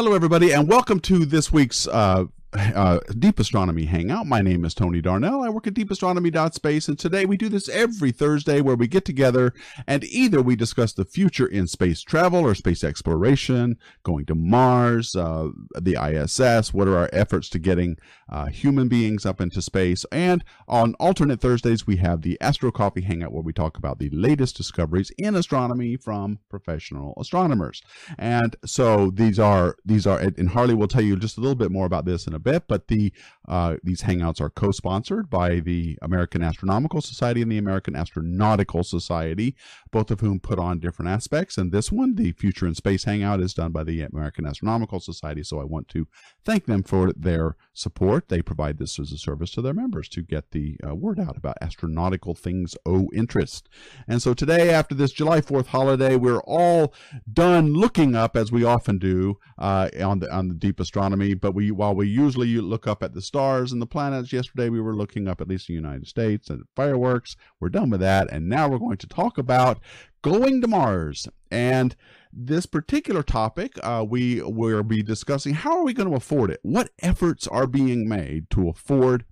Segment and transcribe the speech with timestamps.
[0.00, 4.26] Hello, everybody, and welcome to this week's uh, uh, Deep Astronomy Hangout.
[4.26, 5.42] My name is Tony Darnell.
[5.42, 9.54] I work at deepastronomy.space, and today we do this every Thursday where we get together
[9.86, 15.14] and either we discuss the future in space travel or space exploration, going to Mars,
[15.14, 15.50] uh,
[15.80, 17.96] the ISS, what are our efforts to getting
[18.28, 23.02] uh, human beings up into space, and on alternate Thursdays we have the Astro Coffee
[23.02, 27.82] Hangout where we talk about the latest discoveries in astronomy from professional astronomers.
[28.18, 31.70] And so these are these are, and Harley will tell you just a little bit
[31.70, 33.12] more about this in a bit, but the
[33.48, 39.56] uh, these hangouts are co-sponsored by the American Astronomical Society and the American Astronautical Society,
[39.90, 41.58] both of whom put on different aspects.
[41.58, 45.42] And this one, the Future in Space Hangout, is done by the American Astronomical Society.
[45.42, 46.06] So I want to
[46.44, 48.28] thank them for their support.
[48.28, 51.36] They provide this as a service to their members to get the uh, word out
[51.36, 53.68] about astronautical things o interest.
[54.06, 56.94] And so today, after this July 4th holiday, we're all
[57.32, 61.34] done looking up as we often do uh, on the on the deep astronomy.
[61.34, 64.68] But we while we usually you look up at the stars and the planets, yesterday
[64.68, 67.34] we were looking up at least in the United States and fireworks.
[67.58, 69.80] We're done with that, and now we're going to talk about
[70.22, 71.26] going to Mars.
[71.50, 71.96] And
[72.32, 76.60] this particular topic, uh, we will be discussing how are we going to afford it?
[76.62, 79.24] What efforts are being made to afford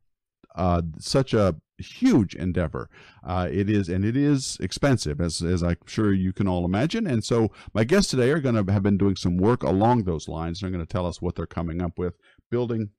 [0.56, 2.90] uh, such a huge endeavor.
[3.24, 7.06] Uh, it is, and it is expensive, as, as I'm sure you can all imagine.
[7.06, 10.28] And so my guests today are going to have been doing some work along those
[10.28, 10.60] lines.
[10.60, 12.14] They're going to tell us what they're coming up with,
[12.50, 12.90] building,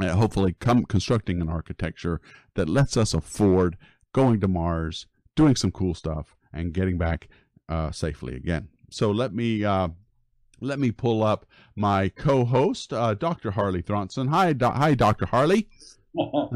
[0.00, 2.20] uh, hopefully come constructing an architecture
[2.54, 3.76] that lets us afford
[4.12, 7.28] going to Mars, doing some cool stuff, and getting back
[7.68, 8.68] uh, safely again.
[8.90, 9.88] So let me uh,
[10.60, 13.52] let me pull up my co-host, uh, Dr.
[13.52, 14.28] Harley Thronson.
[14.28, 15.26] Hi, do- hi, Dr.
[15.26, 15.68] Harley.
[16.16, 16.50] Hello,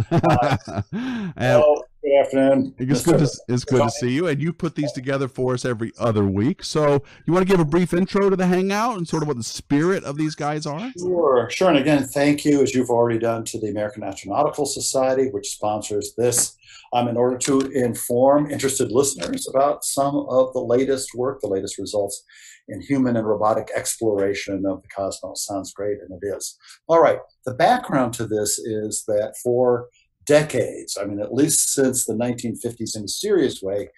[2.03, 2.75] good afternoon.
[2.79, 4.27] It's good, to, it's good to see you.
[4.27, 6.65] And you put these together for us every other week.
[6.65, 9.37] So you want to give a brief intro to the Hangout and sort of what
[9.37, 10.93] the spirit of these guys are?
[10.99, 11.69] Sure, sure.
[11.69, 16.15] And again, thank you, as you've already done, to the American Astronautical Society, which sponsors
[16.17, 16.57] this,
[16.93, 21.79] um, in order to inform interested listeners about some of the latest work, the latest
[21.79, 22.25] results
[22.69, 25.45] in human and robotic exploration of the cosmos.
[25.45, 26.57] Sounds great, and it is.
[26.87, 27.19] All right.
[27.45, 29.89] The background to this is that for
[30.25, 33.89] decades, I mean, at least since the 1950s in a serious way,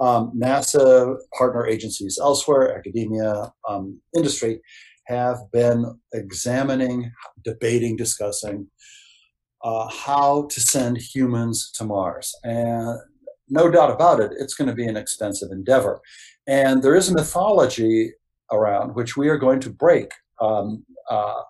[0.00, 4.60] um, NASA, partner agencies elsewhere, academia, um, industry,
[5.06, 7.10] have been examining,
[7.44, 8.68] debating, discussing
[9.62, 12.34] uh, how to send humans to Mars.
[12.44, 12.98] And
[13.48, 16.00] no doubt about it, it's going to be an expensive endeavor.
[16.46, 18.12] And there is a mythology
[18.52, 21.42] around which we are going to break um, uh,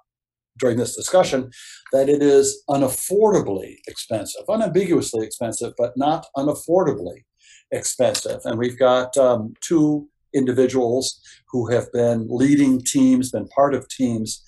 [0.59, 1.51] during this discussion
[1.93, 7.25] that it is unaffordably expensive, unambiguously expensive, but not unaffordably
[7.73, 8.41] expensive.
[8.45, 14.43] And we've got um, two individuals who have been leading teams, been part of teams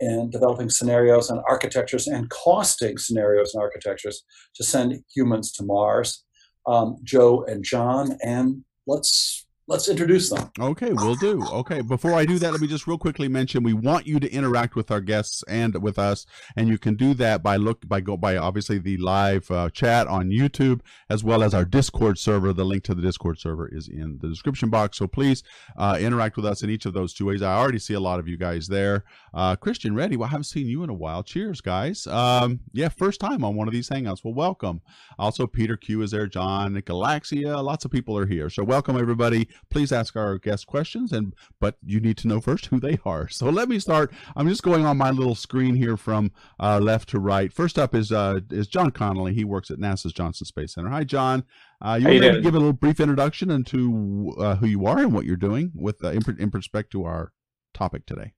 [0.00, 4.24] in developing scenarios and architectures and costing scenarios and architectures
[4.54, 6.24] to send humans to Mars.
[6.66, 10.50] Um, Joe and John, and let's let's introduce them.
[10.60, 11.44] Okay, we'll do.
[11.44, 14.30] Okay, before I do that, let me just real quickly mention we want you to
[14.30, 18.00] interact with our guests and with us, and you can do that by look by
[18.00, 22.52] go by obviously the live uh, chat on YouTube as well as our Discord server.
[22.52, 24.98] The link to the Discord server is in the description box.
[24.98, 25.42] So please
[25.76, 27.42] uh, interact with us in each of those two ways.
[27.42, 29.04] I already see a lot of you guys there.
[29.34, 31.22] Uh, Christian Reddy, well, I haven't seen you in a while.
[31.22, 32.06] Cheers, guys.
[32.06, 34.24] Um, yeah, first time on one of these hangouts.
[34.24, 34.80] Well, welcome.
[35.18, 36.26] Also, Peter Q is there.
[36.26, 37.62] John Galaxia.
[37.62, 38.48] Lots of people are here.
[38.50, 42.66] So welcome everybody please ask our guest questions and but you need to know first
[42.66, 43.28] who they are.
[43.28, 44.12] So let me start.
[44.34, 47.52] I'm just going on my little screen here from uh, left to right.
[47.52, 49.34] First up is uh, is john connolly.
[49.34, 50.90] He works at nasa's johnson space center.
[50.90, 51.44] Hi john.
[51.80, 55.12] Uh, you want to give a little brief introduction into uh, who you are and
[55.12, 57.32] what you're doing with uh, in, in respect to our
[57.74, 58.32] topic today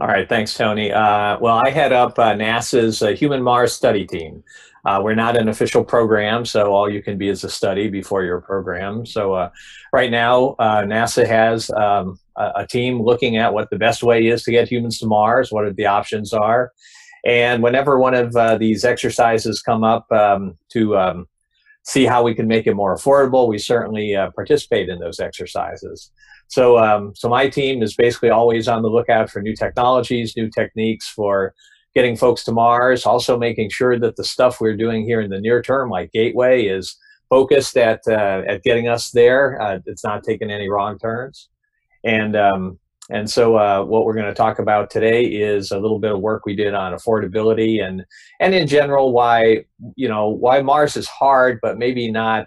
[0.00, 0.92] all right, thanks, Tony.
[0.92, 4.44] Uh, well, I head up uh, NASA's uh, Human Mars Study Team.
[4.84, 8.22] Uh, we're not an official program, so all you can be is a study before
[8.22, 9.04] you're program.
[9.04, 9.50] So uh,
[9.92, 14.28] right now, uh, NASA has um, a, a, team looking at what the best way
[14.28, 16.70] is to get humans to Mars, what the options are.
[17.26, 21.28] And whenever one of these exercises come up um, to um,
[21.82, 26.12] see how we can make it more affordable, we certainly participate in those exercises.
[26.48, 30.48] So, um, so my team is basically always on the lookout for new technologies, new
[30.50, 31.54] techniques for
[31.94, 33.04] getting folks to Mars.
[33.04, 36.64] Also, making sure that the stuff we're doing here in the near term, like Gateway,
[36.64, 36.96] is
[37.28, 39.60] focused at uh, at getting us there.
[39.60, 41.48] Uh, it's not taking any wrong turns,
[42.04, 42.78] and um,
[43.10, 46.20] and so uh, what we're going to talk about today is a little bit of
[46.20, 48.04] work we did on affordability and
[48.40, 49.64] and in general why
[49.96, 52.46] you know why Mars is hard, but maybe not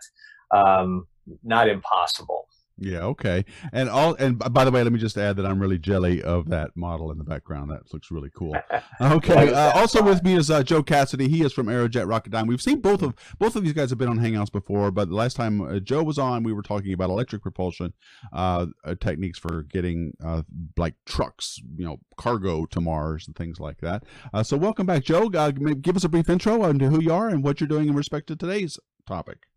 [0.55, 1.07] um,
[1.43, 2.47] not impossible.
[2.81, 3.45] Yeah, okay.
[3.71, 6.49] And all and by the way, let me just add that I'm really jelly of
[6.49, 7.69] that model in the background.
[7.69, 8.57] That looks really cool.
[8.99, 9.51] Okay.
[9.51, 11.27] Uh, also with me is uh, Joe Cassidy.
[11.27, 12.47] He is from Aerojet Rocketdyne.
[12.47, 15.15] We've seen both of both of these guys have been on Hangouts before, but the
[15.15, 17.93] last time uh, Joe was on, we were talking about electric propulsion
[18.31, 20.43] uh, uh techniques for getting uh,
[20.77, 24.03] like trucks, you know, cargo to Mars and things like that.
[24.33, 25.29] Uh, so welcome back, Joe.
[25.29, 28.27] give us a brief intro on who you are and what you're doing in respect
[28.27, 28.77] to today's
[29.07, 29.47] topic.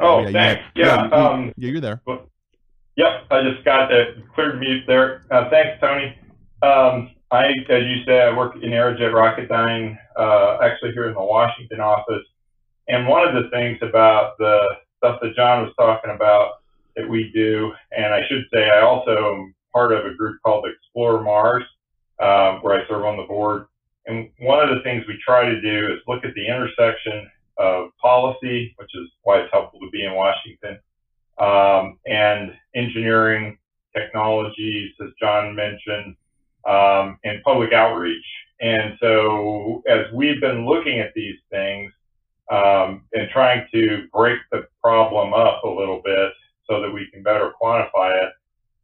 [0.00, 0.62] Oh, yeah, thanks.
[0.74, 2.00] Yeah, yeah, um, yeah, you're there.
[2.06, 2.28] Well,
[2.96, 5.24] yep, I just got the cleared mute there.
[5.30, 6.16] Uh, thanks, Tony.
[6.62, 11.22] Um, I, as you said, I work in Aerojet Rocketdyne, uh, actually here in the
[11.22, 12.22] Washington office.
[12.88, 14.66] And one of the things about the
[14.98, 16.62] stuff that John was talking about
[16.96, 20.66] that we do, and I should say I also am part of a group called
[20.66, 21.64] Explore Mars,
[22.18, 23.66] uh, where I serve on the board.
[24.06, 27.90] And one of the things we try to do is look at the intersection of
[28.00, 30.78] policy, which is why it's helpful to be in Washington,
[31.38, 33.58] um, and engineering
[33.96, 36.16] technologies, as John mentioned,
[36.66, 38.24] um, and public outreach.
[38.60, 41.92] And so, as we've been looking at these things
[42.50, 46.32] um, and trying to break the problem up a little bit
[46.68, 48.32] so that we can better quantify it,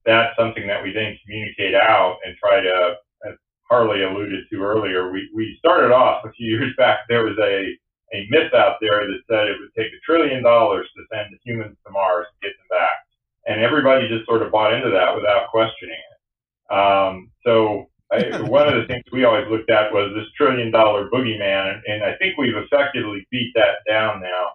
[0.04, 2.94] that's something that we then communicate out and try to,
[3.26, 3.34] as
[3.70, 7.78] Harley alluded to earlier, we, we started off a few years back, there was a
[8.12, 11.76] a myth out there that said it would take a trillion dollars to send humans
[11.84, 13.04] to Mars and get them back.
[13.46, 16.74] And everybody just sort of bought into that without questioning it.
[16.74, 21.08] Um, so I, one of the things we always looked at was this trillion dollar
[21.10, 24.46] boogeyman, and, and I think we've effectively beat that down now.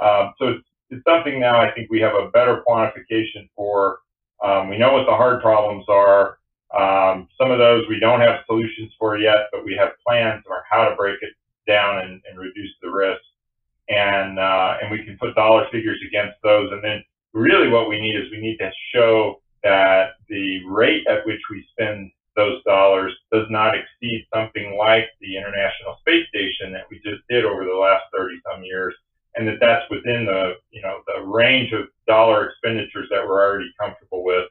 [0.00, 3.98] Um, so it's, it's something now I think we have a better quantification for.
[4.42, 6.38] Um, we know what the hard problems are.
[6.76, 10.64] Um, some of those we don't have solutions for yet, but we have plans for
[10.68, 11.34] how to break it
[11.66, 13.20] down and, and reduce the risk.
[13.88, 16.70] And, uh, and we can put dollar figures against those.
[16.72, 21.26] And then really what we need is we need to show that the rate at
[21.26, 26.88] which we spend those dollars does not exceed something like the International Space Station that
[26.90, 28.94] we just did over the last 30 some years.
[29.34, 33.72] And that that's within the, you know, the range of dollar expenditures that we're already
[33.80, 34.44] comfortable with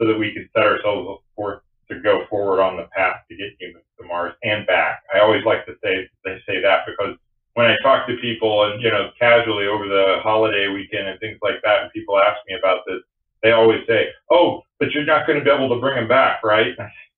[0.00, 1.60] so that we can set ourselves forth
[1.90, 5.02] to go forward on the path to get humans to Mars and back.
[5.14, 7.16] I always like to say they say that because
[7.54, 11.38] when I talk to people and you know casually over the holiday weekend and things
[11.42, 13.00] like that, and people ask me about this,
[13.42, 16.42] they always say, "Oh, but you're not going to be able to bring them back,
[16.44, 16.74] right?"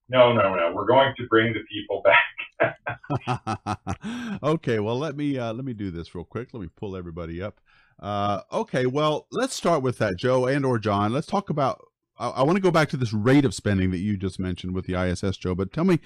[0.09, 0.73] No, no, no.
[0.75, 2.77] We're going to bring the people back.
[4.43, 6.49] okay, well let me uh, let me do this real quick.
[6.53, 7.59] Let me pull everybody up.
[7.99, 11.13] Uh, okay, well let's start with that, Joe and or John.
[11.13, 11.85] Let's talk about
[12.21, 14.73] I, I want to go back to this rate of spending that you just mentioned
[14.75, 15.55] with the ISS, Joe.
[15.55, 15.99] But tell me,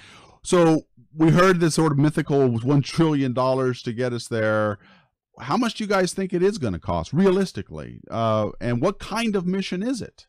[0.43, 0.83] so
[1.13, 4.79] we heard this sort of mythical one trillion dollars to get us there.
[5.39, 7.99] How much do you guys think it is going to cost realistically?
[8.09, 10.27] Uh, and what kind of mission is it?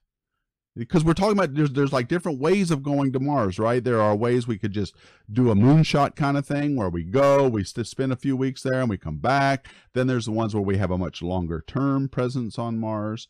[0.74, 3.82] Because we're talking about there's there's like different ways of going to Mars, right?
[3.82, 4.94] There are ways we could just
[5.32, 8.80] do a moonshot kind of thing where we go, we spend a few weeks there,
[8.80, 9.68] and we come back.
[9.94, 13.26] Then there's the ones where we have a much longer term presence on Mars.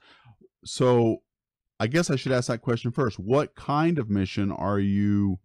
[0.64, 1.23] So
[1.78, 3.19] I guess I should ask that question first.
[3.19, 5.38] What kind of mission are you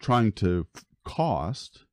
[0.00, 0.66] trying to
[1.04, 1.84] cost?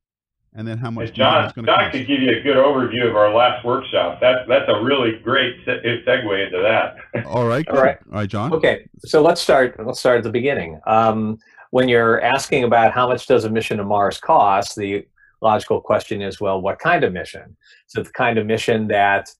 [0.54, 1.08] And then how much?
[1.08, 1.92] Hey, John, John cost?
[1.92, 4.20] could give you a good overview of our last workshop.
[4.20, 7.26] That, that's a really great segue into that.
[7.26, 7.66] All right.
[7.68, 7.98] All right.
[8.10, 8.52] All right, John.
[8.52, 8.86] Okay.
[8.98, 9.74] So let's start.
[9.82, 10.78] Let's start at the beginning.
[10.86, 11.38] Um,
[11.70, 15.06] when you're asking about how much does a mission to Mars cost, the
[15.40, 17.56] logical question is, well, what kind of mission?
[17.86, 19.30] So the kind of mission that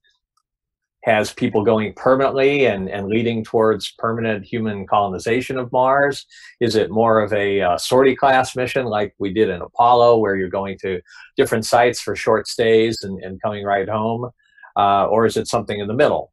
[1.03, 6.27] has people going permanently and, and leading towards permanent human colonization of Mars?
[6.61, 10.37] Is it more of a uh, sortie class mission like we did in Apollo, where
[10.37, 11.01] you're going to
[11.37, 14.31] different sites for short stays and, and coming right home?
[14.77, 16.33] Uh, or is it something in the middle?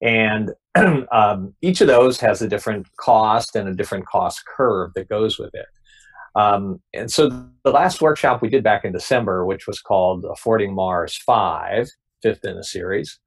[0.00, 0.52] And
[1.12, 5.38] um, each of those has a different cost and a different cost curve that goes
[5.38, 5.66] with it.
[6.36, 10.74] Um, and so the last workshop we did back in December, which was called Affording
[10.74, 11.88] Mars 5,
[12.22, 13.18] fifth in a series,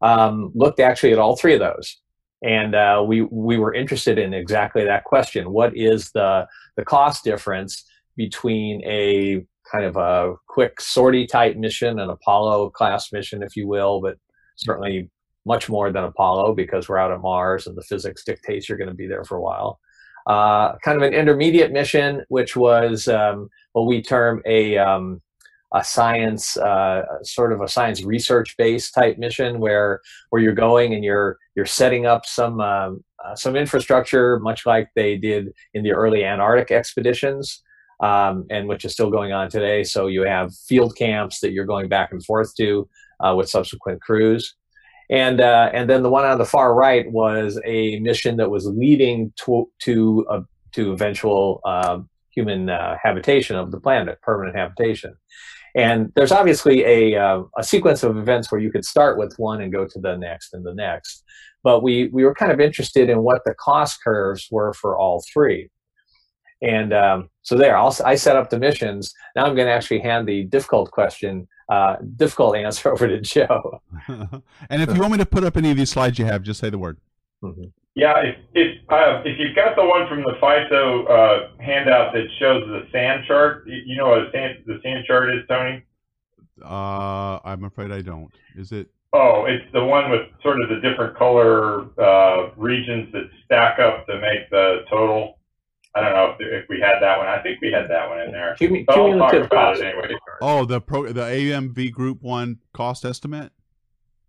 [0.00, 2.00] um, looked actually at all three of those.
[2.42, 5.50] And uh, we, we were interested in exactly that question.
[5.52, 7.84] What is the, the cost difference
[8.16, 13.66] between a kind of a quick sortie type mission, an Apollo class mission, if you
[13.66, 14.16] will, but
[14.56, 15.10] certainly
[15.44, 18.88] much more than Apollo because we're out on Mars and the physics dictates you're going
[18.88, 19.80] to be there for a while.
[20.26, 25.22] Uh, kind of an intermediate mission, which was um, what we term a um,
[25.72, 30.94] a science uh, sort of a science research based type mission where where you're going
[30.94, 35.82] and you're you're setting up some um, uh, some infrastructure much like they did in
[35.82, 37.62] the early Antarctic expeditions
[38.00, 41.66] um, and which is still going on today so you have field camps that you're
[41.66, 42.88] going back and forth to
[43.20, 44.54] uh, with subsequent crews
[45.10, 48.66] And uh, and then the one on the far right was a mission that was
[48.66, 50.40] leading to to uh,
[50.72, 52.68] to eventual uh, human
[53.02, 55.16] habitation of the planet, permanent habitation.
[55.74, 59.60] And there's obviously a, uh, a sequence of events where you could start with one
[59.60, 61.24] and go to the next and the next.
[61.62, 65.22] But we, we were kind of interested in what the cost curves were for all
[65.32, 65.68] three.
[66.62, 69.14] And um, so there, I'll, I set up the missions.
[69.36, 73.80] Now I'm going to actually hand the difficult question, uh, difficult answer over to Joe.
[74.08, 76.60] and if you want me to put up any of these slides you have, just
[76.60, 76.98] say the word.
[77.42, 77.64] Mm-hmm.
[77.98, 82.28] Yeah, if if, uh, if you've got the one from the FISO uh, handout that
[82.38, 85.82] shows the sand chart, you know what a SAN, the sand chart is, Tony?
[86.64, 88.30] Uh, I'm afraid I don't.
[88.54, 88.88] Is it?
[89.12, 94.06] Oh, it's the one with sort of the different color uh, regions that stack up
[94.06, 95.40] to make the total.
[95.96, 97.26] I don't know if, if we had that one.
[97.26, 98.54] I think we had that one in there.
[98.58, 99.82] Cumulative cost.
[99.82, 100.14] Anyway.
[100.40, 103.50] Oh, the pro the AMV Group One cost estimate.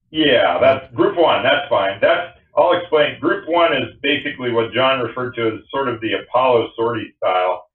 [0.10, 1.44] Yeah, that's Group One.
[1.44, 2.00] That's fine.
[2.02, 3.20] That's I'll explain.
[3.20, 7.70] Group one is basically what John referred to as sort of the Apollo sortie style,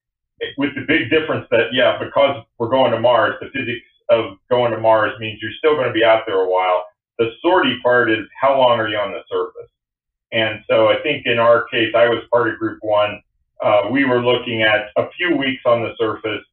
[0.58, 4.72] with the big difference that, yeah, because we're going to Mars, the physics of going
[4.72, 6.84] to Mars means you're still going to be out there a while.
[7.18, 9.70] The sortie part is how long are you on the surface?
[10.32, 13.22] And so I think in our case, I was part of Group One.
[13.62, 16.44] Uh, we were looking at a few weeks on the surface,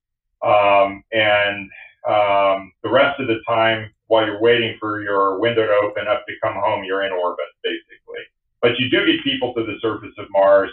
[0.45, 1.69] um, and
[2.07, 6.27] um, the rest of the time while you're waiting for your window to open up
[6.27, 8.19] to come home, you're in orbit, basically.
[8.61, 10.69] But you do get people to the surface of Mars,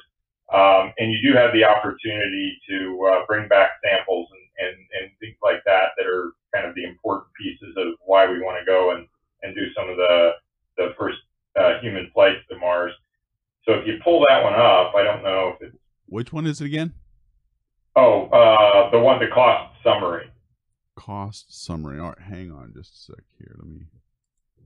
[0.52, 5.11] um, and you do have the opportunity to uh, bring back samples and, and, and
[5.21, 8.66] things like that that are kind of the important pieces of why we want to
[8.66, 9.07] go and,
[9.45, 10.30] and do some of the,
[10.76, 11.18] the first
[11.54, 12.90] uh, human flights to Mars.
[13.62, 15.76] So if you pull that one up, I don't know if it's.
[16.09, 16.92] Which one is it again?
[17.95, 20.27] Oh, uh, the one, the cost summary
[21.09, 21.99] cost summary.
[21.99, 23.57] All right, hang on just a sec here.
[23.59, 23.81] Let me.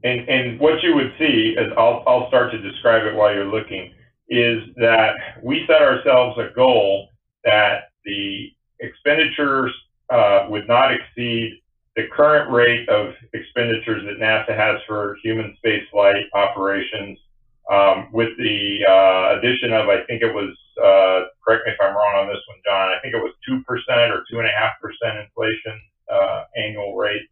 [0.05, 3.47] And and what you would see is I'll I'll start to describe it while you're
[3.47, 3.93] looking
[4.29, 7.09] is that we set ourselves a goal
[7.45, 8.49] that the
[8.81, 9.73] expenditures
[10.11, 11.61] uh, would not exceed
[11.95, 17.19] the current rate of expenditures that NASA has for human spaceflight operations,
[17.71, 21.95] um, with the uh, addition of I think it was uh, correct me if I'm
[21.95, 22.89] wrong on this one, John.
[22.89, 25.79] I think it was two percent or two and a half percent inflation
[26.11, 27.23] uh, annual rate.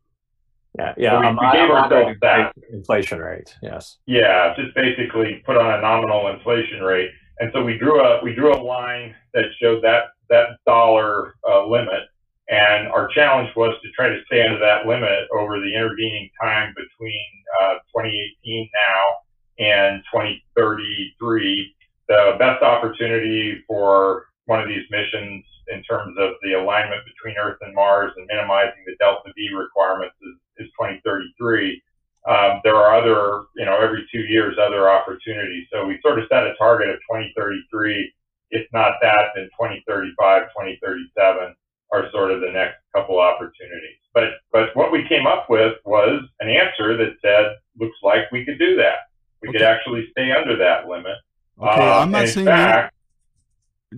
[0.79, 1.11] Yeah, yeah.
[1.11, 3.55] So we, we gave ourselves that inflation rate.
[3.62, 3.99] Yes.
[4.07, 7.11] Yeah, just basically put on a nominal inflation rate,
[7.41, 11.67] and so we drew a we drew a line that showed that that dollar uh,
[11.67, 12.05] limit,
[12.49, 16.73] and our challenge was to try to stay under that limit over the intervening time
[16.77, 17.27] between
[17.62, 21.75] uh, 2018 now and 2033.
[22.09, 27.59] The best opportunity for one of these missions in terms of the alignment between Earth
[27.61, 31.82] and Mars and minimizing the delta V requirements is, is 2033.
[32.28, 35.66] Um, there are other, you know, every two years, other opportunities.
[35.73, 38.12] So we sort of set a target of 2033.
[38.50, 40.16] If not that, then 2035,
[40.52, 41.54] 2037
[41.92, 44.02] are sort of the next couple opportunities.
[44.12, 48.44] But, but what we came up with was an answer that said, looks like we
[48.44, 49.11] could do that.
[49.40, 49.59] We okay.
[49.59, 51.16] could actually stay under that limit.
[51.61, 52.94] Okay, um, I'm not saying fact,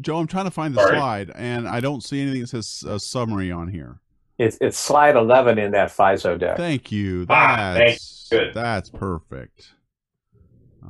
[0.00, 0.96] Joe, I'm trying to find the Sorry.
[0.96, 4.00] slide, and I don't see anything that says a summary on here.
[4.38, 6.56] It's it's slide 11 in that FISO deck.
[6.56, 7.26] Thank you.
[7.28, 8.54] Ah, that's ah, good.
[8.54, 9.72] That's perfect.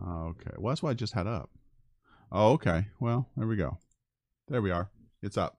[0.08, 0.50] Okay.
[0.56, 1.50] Well, that's what I just had up.
[2.30, 2.86] Oh, okay.
[3.00, 3.78] Well, there we go.
[4.48, 4.90] There we are.
[5.22, 5.58] It's up.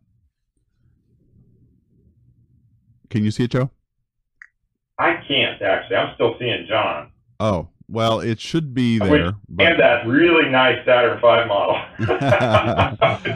[3.10, 3.70] Can you see it, Joe?
[4.98, 5.98] I can't actually.
[5.98, 7.12] I'm still seeing John.
[7.40, 9.34] Oh, well, it should be there.
[9.60, 11.76] And that really nice Saturn V model.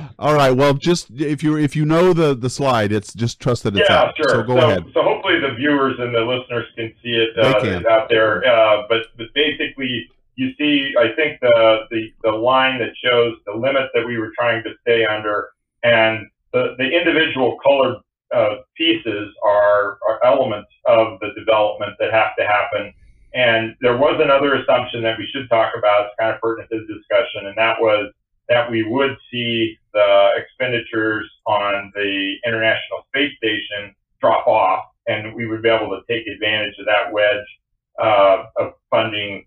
[0.19, 0.51] All right.
[0.51, 3.89] Well, just if you if you know the the slide, it's just trust that it's
[3.89, 4.17] yeah, out.
[4.17, 4.29] sure.
[4.29, 4.85] So go so, ahead.
[4.93, 7.85] So hopefully the viewers and the listeners can see it uh, can.
[7.87, 8.45] out there.
[8.45, 13.53] Uh, but, but basically, you see, I think the, the the line that shows the
[13.53, 15.49] limit that we were trying to stay under,
[15.83, 17.97] and the the individual colored
[18.35, 22.93] uh, pieces are, are elements of the development that have to happen
[23.33, 26.79] and there was another assumption that we should talk about, it's kind of pertinent to
[26.79, 28.11] the discussion, and that was
[28.49, 35.47] that we would see the expenditures on the International Space Station drop off, and we
[35.47, 37.47] would be able to take advantage of that wedge
[38.01, 39.45] uh, of funding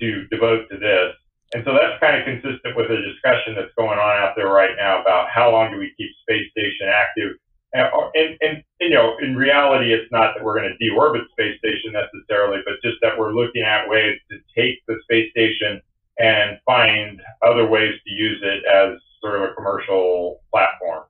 [0.00, 1.14] to devote to this.
[1.54, 4.74] And so that's kind of consistent with the discussion that's going on out there right
[4.76, 7.36] now about how long do we keep space station active
[7.74, 11.92] and, and, you know, in reality, it's not that we're going to deorbit space station
[11.92, 15.80] necessarily, but just that we're looking at ways to take the space station
[16.18, 21.04] and find other ways to use it as sort of a commercial platform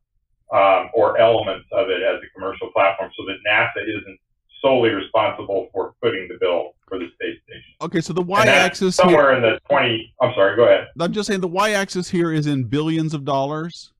[0.52, 4.18] um, or elements of it as a commercial platform so that NASA isn't
[4.60, 6.74] solely responsible for footing the bill.
[6.92, 7.72] for the space station.
[7.80, 10.14] Okay, so the y-axis somewhere here, in the twenty.
[10.20, 10.56] I'm sorry.
[10.56, 10.88] Go ahead.
[11.00, 13.92] I'm just saying the y-axis here is in billions of dollars.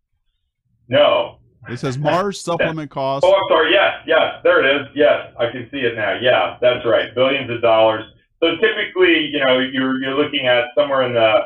[0.88, 1.38] No.
[1.68, 3.24] It says Mars supplement cost.
[3.24, 3.72] Oh, I'm sorry.
[3.72, 4.88] Yes, yes, there it is.
[4.94, 6.18] Yes, I can see it now.
[6.20, 7.14] Yeah, that's right.
[7.14, 8.04] Billions of dollars.
[8.42, 11.42] So typically, you know, you're you're looking at somewhere in the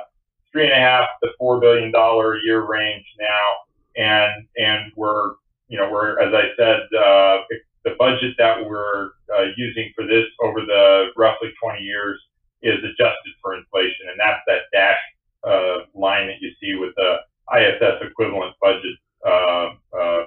[0.53, 5.35] three and a half to four billion dollar a year range now, and and we're
[5.69, 7.39] you know we're as I said, uh,
[7.85, 12.19] the budget that we're uh, using for this over the roughly 20 years
[12.63, 14.99] is adjusted for inflation, and that's that dash
[15.45, 17.17] uh, line that you see with the
[17.55, 18.97] ISS equivalent budget
[19.27, 20.25] uh, uh,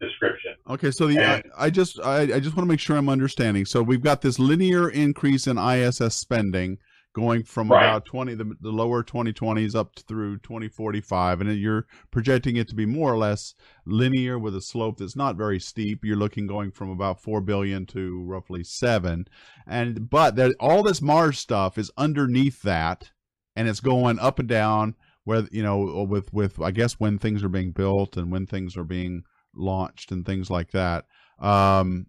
[0.00, 0.54] description.
[0.68, 3.08] Okay, so the and, I, I, just I, I just want to make sure I'm
[3.08, 3.64] understanding.
[3.64, 6.78] So we've got this linear increase in ISS spending
[7.14, 7.84] going from right.
[7.84, 12.84] about 20 the, the lower 2020s up through 2045 and you're projecting it to be
[12.84, 13.54] more or less
[13.86, 17.86] linear with a slope that's not very steep you're looking going from about 4 billion
[17.86, 19.28] to roughly 7
[19.66, 23.12] and but there, all this mars stuff is underneath that
[23.54, 27.42] and it's going up and down where you know with with i guess when things
[27.42, 29.22] are being built and when things are being
[29.54, 31.04] launched and things like that
[31.38, 32.06] um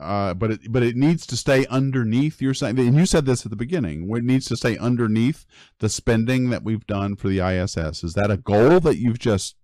[0.00, 2.40] uh, but it but it needs to stay underneath.
[2.40, 4.08] You're saying, and you said this at the beginning.
[4.14, 5.44] It needs to stay underneath
[5.80, 8.04] the spending that we've done for the ISS.
[8.04, 9.56] Is that a goal that you've just?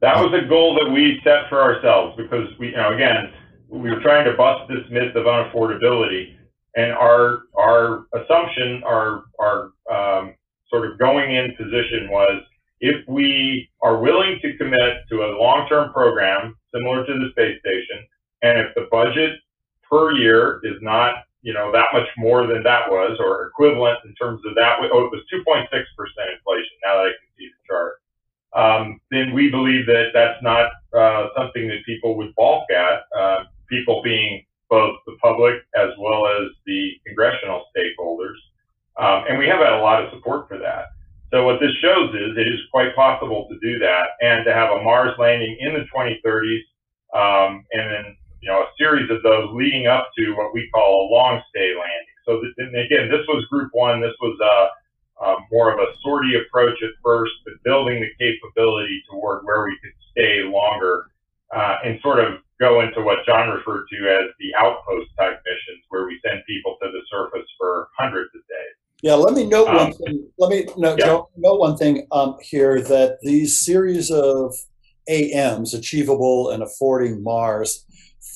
[0.00, 3.32] That was a goal that we set for ourselves because we, you know, again,
[3.68, 6.34] we were trying to bust this myth of unaffordability,
[6.74, 10.34] and our our assumption, our our um,
[10.72, 12.42] sort of going in position was
[12.80, 17.60] if we are willing to commit to a long term program similar to the space
[17.60, 18.06] station,
[18.42, 19.38] and if the budget
[19.88, 24.14] per year is not, you know, that much more than that was, or equivalent in
[24.14, 24.78] terms of that.
[24.80, 26.76] Oh, it was 2.6% inflation.
[26.84, 28.00] Now that I can see the chart,
[28.54, 33.04] um, then we believe that that's not uh, something that people would balk at.
[33.16, 38.36] Uh, people being both the public as well as the congressional stakeholders,
[38.98, 40.86] um, and we have had a lot of support for that.
[41.32, 44.70] So what this shows is it is quite possible to do that and to have
[44.70, 46.60] a Mars landing in the 2030s,
[47.16, 51.06] um, and then you know, a series of those leading up to what we call
[51.06, 52.16] a long stay landing.
[52.26, 54.00] So th- again, this was group one.
[54.02, 59.02] This was uh, uh, more of a sortie approach at first, but building the capability
[59.08, 61.06] toward where we could stay longer
[61.54, 65.84] uh, and sort of go into what John referred to as the outpost type missions,
[65.88, 68.76] where we send people to the surface for hundreds of days.
[69.02, 70.28] Yeah, let me note um, one thing.
[70.38, 71.20] Let me note, yeah.
[71.36, 74.54] note one thing um, here that these series of
[75.08, 77.84] AMs, achievable and affording Mars,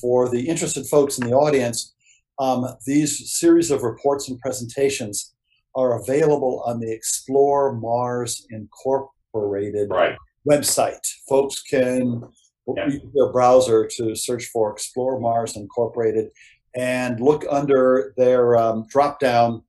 [0.00, 1.94] for the interested folks in the audience,
[2.40, 5.34] um, these series of reports and presentations
[5.76, 10.16] are available on the Explore Mars Incorporated right.
[10.48, 11.06] website.
[11.28, 12.24] Folks can
[12.76, 12.88] yeah.
[12.88, 16.30] use their browser to search for Explore Mars Incorporated
[16.74, 19.62] and look under their um, drop down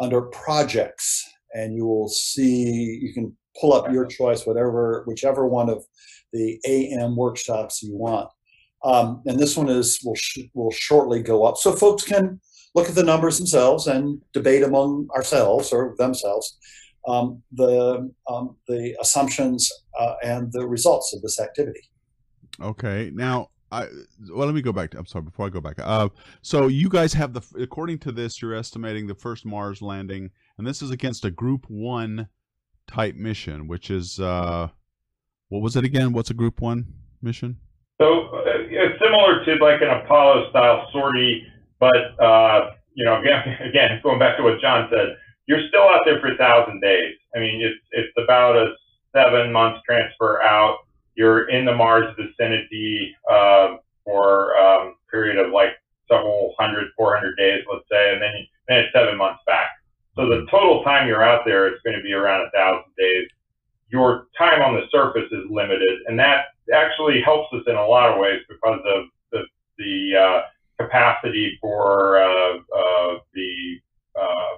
[0.00, 5.68] under projects, and you will see you can pull up your choice, whatever, whichever one
[5.70, 5.84] of
[6.32, 8.28] the AM workshops you want.
[8.84, 12.40] Um, and this one is will sh- will shortly go up, so folks can
[12.74, 16.58] look at the numbers themselves and debate among ourselves or themselves
[17.06, 21.80] um, the um, the assumptions uh, and the results of this activity.
[22.60, 23.86] Okay, now I
[24.30, 24.90] well let me go back.
[24.90, 25.24] To, I'm sorry.
[25.24, 26.08] Before I go back, uh,
[26.42, 30.66] so you guys have the according to this, you're estimating the first Mars landing, and
[30.66, 32.28] this is against a Group One
[32.86, 34.68] type mission, which is uh,
[35.48, 36.12] what was it again?
[36.12, 36.86] What's a Group One
[37.22, 37.58] mission?
[38.00, 41.46] So it's similar to like an Apollo style sortie,
[41.80, 46.02] but uh, you know, again, again, going back to what John said, you're still out
[46.04, 47.14] there for a thousand days.
[47.34, 48.74] I mean, it's it's about a
[49.14, 50.78] seven months transfer out.
[51.16, 55.70] You're in the Mars vicinity uh, for um, a period of like
[56.08, 59.70] several hundred, 400 days, let's say, and then you, then it's seven months back.
[60.14, 63.28] So the total time you're out there is going to be around a thousand days.
[63.88, 68.12] Your time on the surface is limited, and that actually helps us in a lot
[68.12, 69.42] of ways because of the,
[69.78, 70.40] the uh,
[70.82, 73.80] capacity for uh, uh, the
[74.18, 74.56] uh,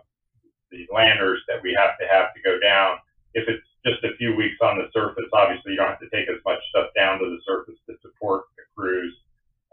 [0.70, 2.96] the landers that we have to have to go down.
[3.34, 6.28] If it's just a few weeks on the surface, obviously you don't have to take
[6.28, 9.14] as much stuff down to the surface to support the crews.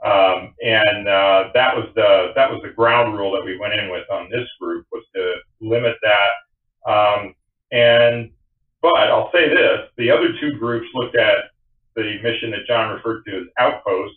[0.04, 3.90] Um, and uh, that was the that was the ground rule that we went in
[3.90, 6.34] with on this group was to limit that.
[6.86, 7.34] Um,
[7.72, 8.30] and
[8.82, 11.50] but I'll say this: the other two groups looked at
[11.96, 14.14] the mission that John referred to as Outpost,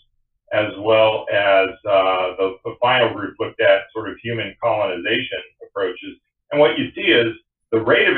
[0.53, 6.19] as well as uh, the, the final group looked at sort of human colonization approaches.
[6.51, 7.33] And what you see is
[7.71, 8.18] the rate of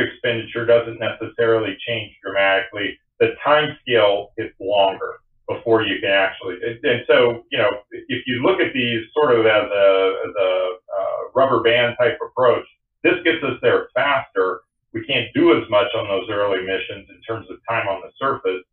[0.70, 2.98] doesn't necessarily change dramatically.
[3.18, 6.56] The time scale is longer before you can actually.
[6.62, 9.86] And so, you know, if you look at these sort of as a,
[10.26, 10.50] as a
[10.96, 12.64] uh, rubber band type approach.
[13.02, 14.60] This gets us there faster.
[14.92, 18.10] We can't do as much on those early missions in terms of time on the
[18.18, 18.64] surface,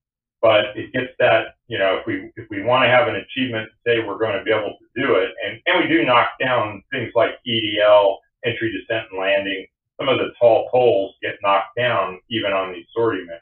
[0.42, 3.70] but it gets that, you know, if we if we want to have an achievement,
[3.86, 6.84] say we're going to be able to do it, and, and we do knock down
[6.92, 9.66] things like EDL, entry, descent, and landing.
[9.98, 13.42] Some of the tall poles get knocked down even on these sortie missions.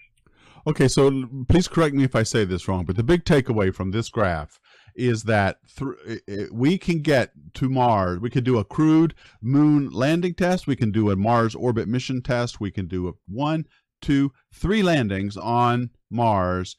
[0.76, 3.92] Okay, so please correct me if I say this wrong, but the big takeaway from
[3.92, 4.60] this graph
[4.94, 8.20] is that th- we can get to Mars.
[8.20, 10.68] We can do a crewed moon landing test.
[10.68, 12.60] We can do a Mars orbit mission test.
[12.60, 13.68] We can do a one,
[14.02, 16.76] two, three landings on Mars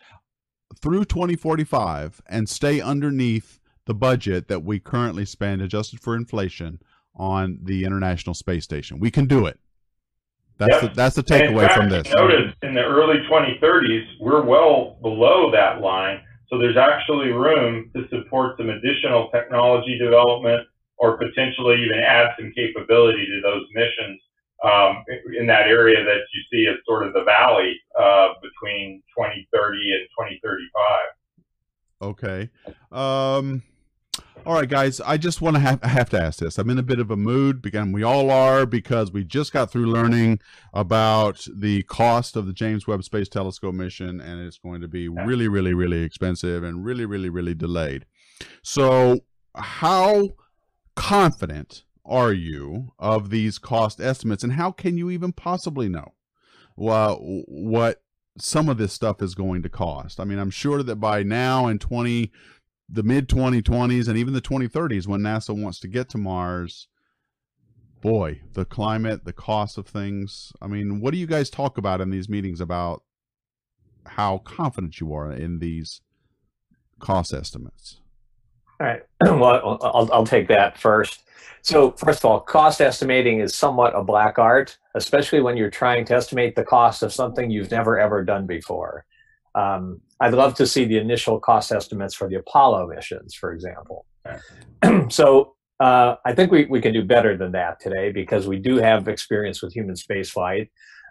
[0.82, 6.80] through 2045 and stay underneath the budget that we currently spend, adjusted for inflation,
[7.14, 9.00] on the International Space Station.
[9.00, 9.58] We can do it.
[10.58, 10.80] That's yep.
[10.80, 12.10] the, that's the takeaway from this.
[12.14, 18.08] Notice in the early 2030s, we're well below that line so there's actually room to
[18.08, 20.66] support some additional technology development
[20.98, 24.20] or potentially even add some capability to those missions
[24.64, 25.04] um,
[25.38, 30.08] in that area that you see as sort of the valley uh, between 2030 and
[30.40, 31.00] 2035.
[32.02, 32.50] Okay.
[32.92, 33.62] Um,
[34.44, 35.00] all right, guys.
[35.00, 36.58] I just want to have I have to ask this.
[36.58, 39.70] I'm in a bit of a mood, because we all are, because we just got
[39.70, 40.40] through learning
[40.72, 45.08] about the cost of the James Webb Space Telescope mission, and it's going to be
[45.08, 48.06] really, really, really expensive and really, really, really delayed.
[48.62, 49.20] So,
[49.54, 50.30] how
[50.94, 56.12] confident are you of these cost estimates, and how can you even possibly know
[56.76, 58.02] well, what
[58.38, 60.20] some of this stuff is going to cost?
[60.20, 62.30] I mean, I'm sure that by now in 20
[62.88, 66.88] the mid 2020s and even the 2030s when NASA wants to get to Mars,
[68.00, 70.52] boy, the climate, the cost of things.
[70.60, 73.02] I mean, what do you guys talk about in these meetings about
[74.06, 76.00] how confident you are in these
[77.00, 78.00] cost estimates?
[78.80, 79.02] All right.
[79.26, 81.22] Well, I'll, I'll take that first.
[81.62, 86.04] So, first of all, cost estimating is somewhat a black art, especially when you're trying
[86.04, 89.04] to estimate the cost of something you've never ever done before.
[89.56, 94.06] Um, I'd love to see the initial cost estimates for the Apollo missions, for example.
[95.08, 98.76] so uh, I think we, we can do better than that today because we do
[98.76, 100.68] have experience with human spaceflight.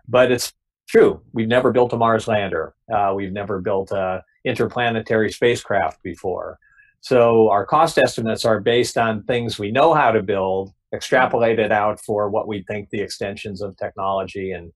[0.08, 0.54] But it's
[0.88, 2.76] true, we've never built a Mars lander.
[2.94, 6.60] Uh, we've never built a interplanetary spacecraft before.
[7.02, 12.00] So our cost estimates are based on things we know how to build, extrapolated out
[12.00, 14.72] for what we think the extensions of technology and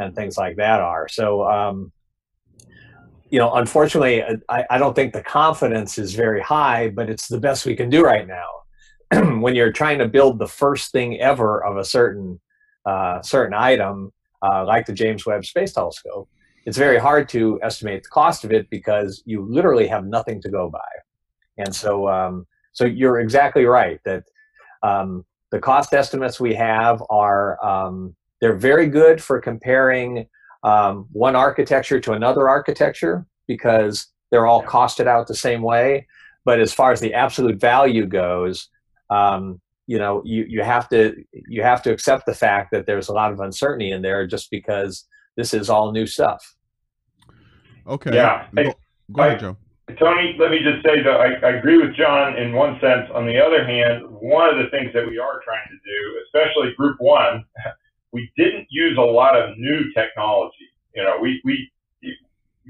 [0.00, 1.08] and things like that are.
[1.08, 1.92] So um,
[3.30, 7.40] you know, unfortunately, I, I don't think the confidence is very high, but it's the
[7.40, 8.46] best we can do right now.
[9.40, 12.40] when you're trying to build the first thing ever of a certain
[12.84, 14.12] uh, certain item,
[14.42, 16.28] uh, like the James Webb Space Telescope,
[16.64, 20.50] it's very hard to estimate the cost of it because you literally have nothing to
[20.50, 20.88] go by.
[21.58, 24.24] And so, um, so you're exactly right that
[24.82, 30.26] um, the cost estimates we have are um, they're very good for comparing
[30.62, 36.06] um, one architecture to another architecture because they're all costed out the same way.
[36.44, 38.68] But as far as the absolute value goes,
[39.10, 43.08] um, you know, you, you have to you have to accept the fact that there's
[43.08, 46.54] a lot of uncertainty in there just because this is all new stuff.
[47.86, 48.14] Okay.
[48.14, 48.46] Yeah.
[48.54, 48.74] Go,
[49.12, 49.56] go ahead, Joe.
[49.98, 53.08] Tony, let me just say that I, I, agree with John in one sense.
[53.14, 56.74] On the other hand, one of the things that we are trying to do, especially
[56.74, 57.42] Group One,
[58.12, 60.68] we didn't use a lot of new technology.
[60.94, 61.70] You know, we, we,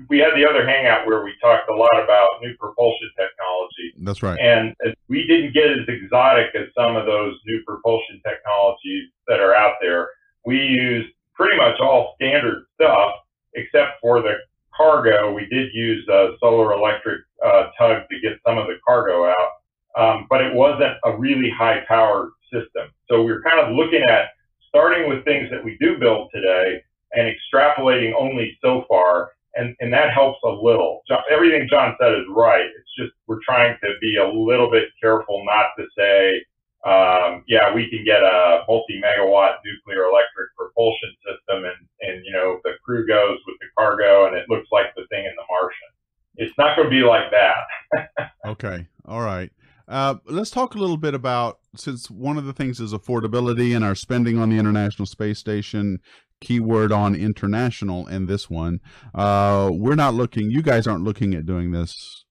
[0.09, 3.95] we had the other hangout where we talked a lot about new propulsion technology.
[3.99, 4.39] That's right.
[4.39, 4.75] And
[5.09, 9.75] we didn't get as exotic as some of those new propulsion technologies that are out
[9.81, 10.09] there.
[10.45, 13.13] We used pretty much all standard stuff
[13.55, 14.35] except for the
[14.77, 15.33] cargo.
[15.33, 19.51] We did use a solar electric uh, tug to get some of the cargo out,
[19.97, 22.89] um, but it wasn't a really high powered system.
[23.09, 24.31] So we we're kind of looking at
[24.69, 29.31] starting with things that we do build today and extrapolating only so far.
[29.55, 31.03] And, and that helps a little.
[31.09, 32.67] John, everything John said is right.
[32.67, 36.45] It's just we're trying to be a little bit careful not to say,
[36.87, 42.61] um, yeah, we can get a multi-megawatt nuclear electric propulsion system, and and you know
[42.63, 45.89] the crew goes with the cargo, and it looks like the thing in the Martian.
[46.37, 48.31] It's not going to be like that.
[48.47, 49.51] okay, all right.
[49.89, 53.85] Uh, let's talk a little bit about since one of the things is affordability and
[53.85, 56.01] our spending on the International Space Station.
[56.41, 58.81] Keyword on international in this one.
[59.13, 60.53] Uh, we're not looking.
[60.53, 62.25] You guys aren't looking at doing this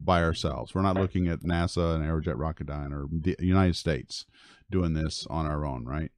[0.00, 0.74] by ourselves.
[0.74, 4.24] We're not looking at NASA and Aerojet Rocketdyne or the United States
[4.70, 6.10] doing this on our own, right?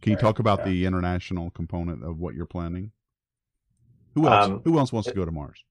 [0.00, 0.22] Can you right.
[0.22, 0.64] talk about yeah.
[0.66, 2.92] the international component of what you're planning?
[4.14, 4.46] Who else?
[4.46, 5.62] Um, Who else wants to go to Mars?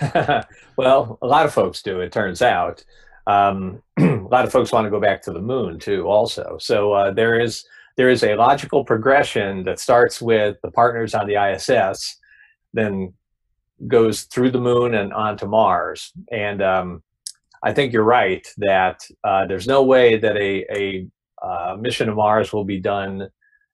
[0.76, 2.00] well, a lot of folks do.
[2.00, 2.84] It turns out.
[3.26, 6.56] Um, a lot of folks want to go back to the moon too, also.
[6.60, 7.64] So uh, there is
[7.96, 12.18] there is a logical progression that starts with the partners on the ISS,
[12.72, 13.12] then
[13.86, 16.12] goes through the moon and onto Mars.
[16.32, 17.02] And um,
[17.62, 21.06] I think you're right that uh, there's no way that a, a
[21.44, 23.28] uh, mission to Mars will be done,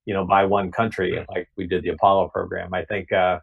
[0.04, 2.74] you know, by one country like we did the Apollo program.
[2.74, 3.40] I think uh,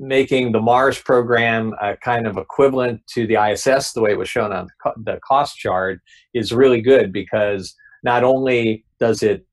[0.00, 4.28] making the Mars program uh, kind of equivalent to the ISS, the way it was
[4.28, 4.68] shown on
[5.04, 6.00] the cost chart,
[6.32, 9.46] is really good because not only does it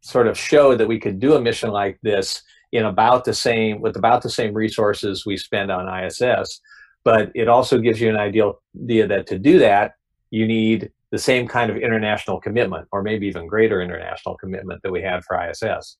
[0.00, 2.42] sort of show that we could do a mission like this
[2.72, 6.60] in about the same with about the same resources we spend on ISS,
[7.04, 9.92] but it also gives you an ideal idea that to do that
[10.32, 14.90] you need the same kind of international commitment, or maybe even greater international commitment that
[14.90, 15.98] we had for ISS.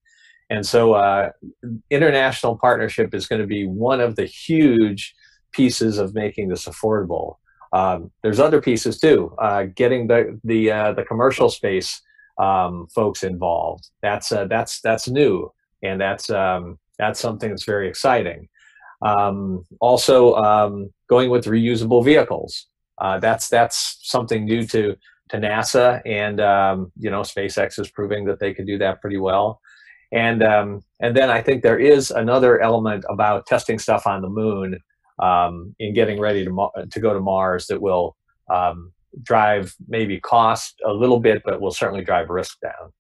[0.53, 1.31] And so, uh,
[1.89, 5.15] international partnership is going to be one of the huge
[5.53, 7.37] pieces of making this affordable.
[7.73, 9.35] Um, there's other pieces too.
[9.41, 12.03] Uh, getting the the uh, the commercial space
[12.39, 13.89] um, folks involved.
[14.03, 15.51] That's uh, that's that's new,
[15.83, 18.51] and that's um, that's something that's very exciting.
[19.01, 22.67] Um, also, um, going with reusable vehicles.
[22.99, 24.97] Uh, that's that's something new to
[25.31, 29.17] to NASA, and um, you know, SpaceX is proving that they can do that pretty
[29.17, 29.63] well.
[30.13, 34.29] And um, and then I think there is another element about testing stuff on the
[34.29, 34.79] moon
[35.19, 38.17] um, in getting ready to to go to Mars that will
[38.51, 42.93] um, drive maybe cost a little bit, but will certainly drive risk down.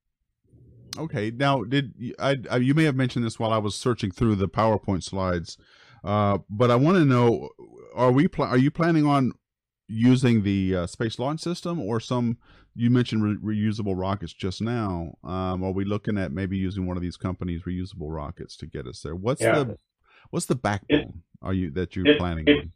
[0.99, 1.31] Okay.
[1.31, 4.49] Now, did I, I you may have mentioned this while I was searching through the
[4.49, 5.59] PowerPoint slides,
[6.05, 7.51] uh, but I want to know:
[7.95, 9.33] Are we are you planning on
[9.89, 12.39] using the uh, space launch system or some
[12.75, 15.15] you mentioned re- reusable rockets just now.
[15.25, 18.87] Um, are we looking at maybe using one of these companies reusable rockets to get
[18.87, 19.15] us there?
[19.15, 19.63] What's yeah.
[19.63, 19.79] the
[20.31, 22.73] what's the backbone it, are you that you're it, planning it, on?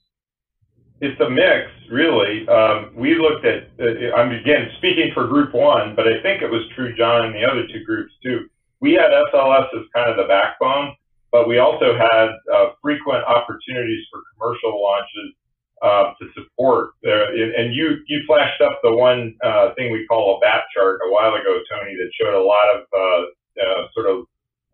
[1.01, 2.47] It's a mix really.
[2.49, 6.51] Um, we looked at uh, i'm again speaking for group one but i think it
[6.51, 8.47] was true john and the other two groups too.
[8.81, 10.95] We had sls as kind of the backbone
[11.33, 15.35] but we also had uh, frequent opportunities for commercial launches
[15.83, 16.93] uh, to support.
[17.07, 21.01] Uh, and you you flashed up the one uh, thing we call a bat chart
[21.07, 24.25] a while ago, Tony, that showed a lot of uh, uh, sort of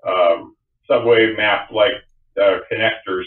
[0.06, 0.44] uh,
[0.86, 1.92] subway map like
[2.38, 3.24] connectors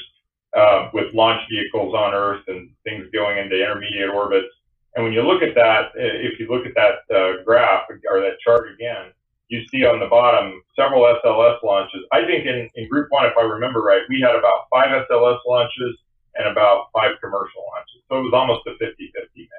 [0.94, 4.48] with launch vehicles on Earth and things going into intermediate orbits.
[4.96, 8.72] And when you look at that, if you look at that graph or that chart
[8.74, 9.12] again,
[9.50, 12.02] you see on the bottom several SLS launches.
[12.12, 15.40] I think in, in group one, if I remember right, we had about five SLS
[15.46, 16.00] launches
[16.36, 18.02] and about five commercial launches.
[18.10, 19.50] So it was almost a 50-50 mix.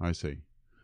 [0.00, 0.36] I see.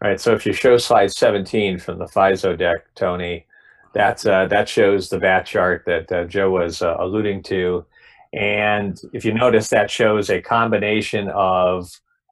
[0.03, 0.21] All right.
[0.21, 3.47] So if you show slide 17 from the FISO deck, Tony,
[3.95, 7.87] that's, uh, that shows the bat chart that uh, Joe was uh, alluding to.
[8.33, 11.91] And if you notice, that shows a combination of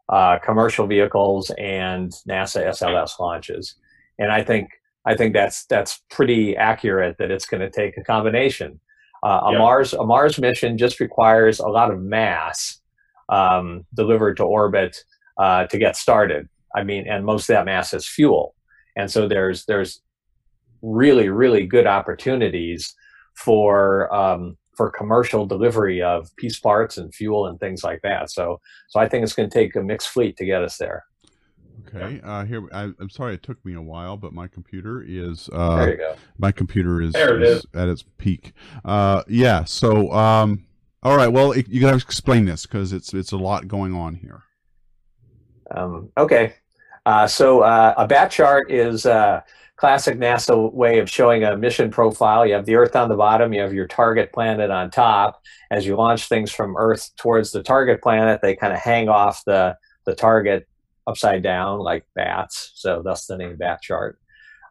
[0.08, 3.76] uh, commercial vehicles and NASA SLS launches.
[4.18, 4.68] And I think
[5.06, 8.80] I think that's that's pretty accurate that it's going to take a combination.
[9.22, 9.58] Uh, a yep.
[9.58, 12.80] Mars a Mars mission just requires a lot of mass
[13.28, 14.96] um, delivered to orbit
[15.38, 16.48] uh, to get started.
[16.74, 18.54] I mean, and most of that mass is fuel,
[18.96, 20.00] and so there's there's
[20.82, 22.94] really really good opportunities
[23.34, 28.30] for um, for commercial delivery of piece parts and fuel and things like that.
[28.30, 31.04] So so I think it's going to take a mixed fleet to get us there.
[31.88, 32.20] Okay.
[32.24, 35.48] Uh, here, I, am sorry it took me a while, but my computer is.
[35.52, 36.16] Uh, there you go.
[36.38, 37.66] My computer is, it is, is.
[37.74, 38.52] at its peak.
[38.84, 39.64] Uh, yeah.
[39.64, 40.66] So, um,
[41.04, 41.28] all right.
[41.28, 44.42] Well, you got to explain this because it's it's a lot going on here.
[45.70, 46.54] Um, okay.
[47.06, 49.44] Uh, so uh, a bat chart is a
[49.76, 52.46] classic NASA way of showing a mission profile.
[52.46, 53.52] You have the Earth on the bottom.
[53.52, 55.42] You have your target planet on top.
[55.70, 59.44] As you launch things from Earth towards the target planet, they kind of hang off
[59.44, 60.66] the the target
[61.06, 62.72] upside down like bats.
[62.74, 64.18] So that's the name bat chart.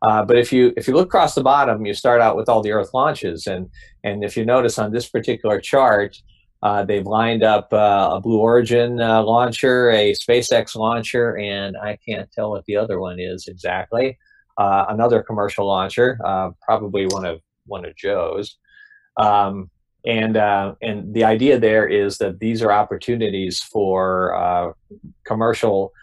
[0.04, 2.62] Uh, but if you if you look across the bottom, you start out with all
[2.62, 3.70] the Earth launches, and
[4.04, 6.22] and if you notice on this particular chart,
[6.62, 11.98] uh, they've lined up uh, a Blue Origin uh, launcher, a SpaceX launcher, and I
[12.06, 14.20] can't tell what the other one is exactly.
[14.58, 18.58] Uh, another commercial launcher, uh, probably one of one of Joe's.
[19.18, 19.70] Um,
[20.06, 24.76] and and the idea there is that these are opportunities for
[25.24, 25.94] commercial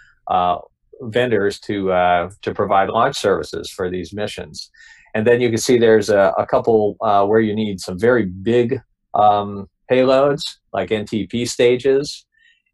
[1.01, 4.71] vendors to uh, to provide launch services for these missions.
[5.15, 8.27] And then you can see there's a, a couple uh, where you need some very
[8.27, 8.81] big
[9.15, 12.27] um, payloads, like NTP stages.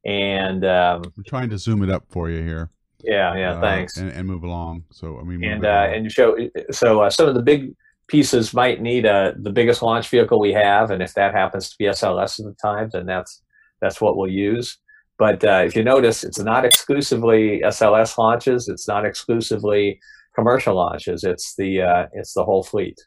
[0.04, 2.70] And um, I'm trying to zoom it up for you here.
[3.02, 3.96] Yeah, yeah, uh, thanks.
[3.96, 4.84] And, and, move along.
[4.90, 6.36] So I mean, and uh, and you show
[6.70, 7.74] so uh, some of the big
[8.08, 11.76] pieces might need uh, the biggest launch vehicle we have, and if that happens to
[11.78, 13.42] be SLS at the time, then that's
[13.80, 14.78] that's what we'll use.
[15.18, 18.68] But uh, if you notice, it's not exclusively SLS launches.
[18.68, 19.98] It's not exclusively
[20.34, 21.24] commercial launches.
[21.24, 22.98] It's the uh, it's the whole fleet.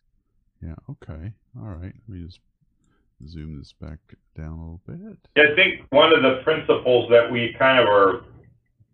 [0.62, 0.76] Yeah.
[0.90, 1.32] Okay.
[1.58, 1.94] All right.
[2.08, 2.40] Let me just
[3.28, 4.00] zoom this back
[4.36, 5.18] down a little bit.
[5.38, 8.24] I think one of the principles that we kind of are,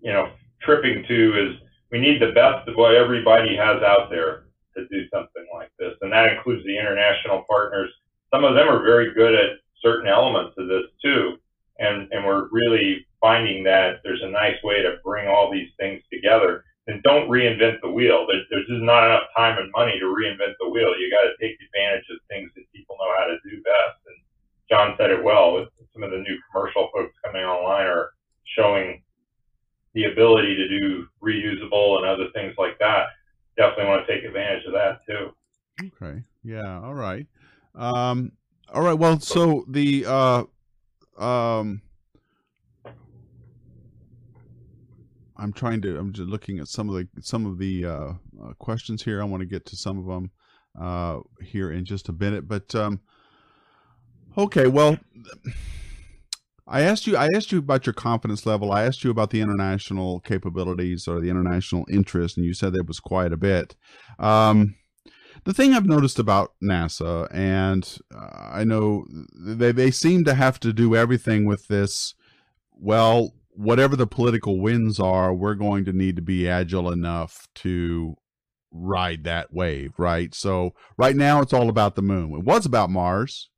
[0.02, 0.30] you know,
[0.62, 1.58] tripping to is
[1.92, 5.94] we need the best of what everybody has out there to do something like this,
[6.02, 7.90] and that includes the international partners.
[8.34, 11.38] Some of them are very good at certain elements of this too,
[11.80, 16.02] and and we're really finding that there's a nice way to bring all these things
[16.12, 16.64] together.
[16.88, 18.28] And don't reinvent the wheel.
[18.30, 20.94] There's, there's just not enough time and money to reinvent the wheel.
[21.00, 23.98] You got to take advantage of things that people know how to do best.
[24.06, 24.18] And
[24.70, 25.56] John said it well.
[25.56, 28.12] With some of the new commercial folks coming online are
[28.56, 29.02] showing
[29.96, 33.08] the ability to do reusable and other things like that.
[33.58, 35.34] Definitely want to take advantage of that too.
[35.88, 36.22] Okay.
[36.44, 36.82] Yeah.
[36.82, 37.26] All right.
[37.74, 38.32] Um,
[38.72, 38.94] all right.
[38.94, 40.44] Well, so the uh,
[41.18, 41.82] um,
[45.38, 45.98] I'm trying to.
[45.98, 49.22] I'm just looking at some of the some of the uh, uh, questions here.
[49.22, 50.32] I want to get to some of them
[50.80, 52.48] uh, here in just a minute.
[52.48, 53.02] But um,
[54.38, 54.68] okay.
[54.68, 54.98] Well,
[56.68, 57.18] I asked you.
[57.18, 58.72] I asked you about your confidence level.
[58.72, 62.84] I asked you about the international capabilities or the international interest, and you said there
[62.84, 63.76] was quite a bit.
[64.20, 64.76] Um,
[65.46, 69.06] the thing I've noticed about NASA, and uh, I know
[69.36, 72.16] they they seem to have to do everything with this.
[72.74, 78.16] Well, whatever the political winds are, we're going to need to be agile enough to
[78.72, 80.34] ride that wave, right?
[80.36, 82.34] So right now it's all about the moon.
[82.34, 83.50] It was about Mars,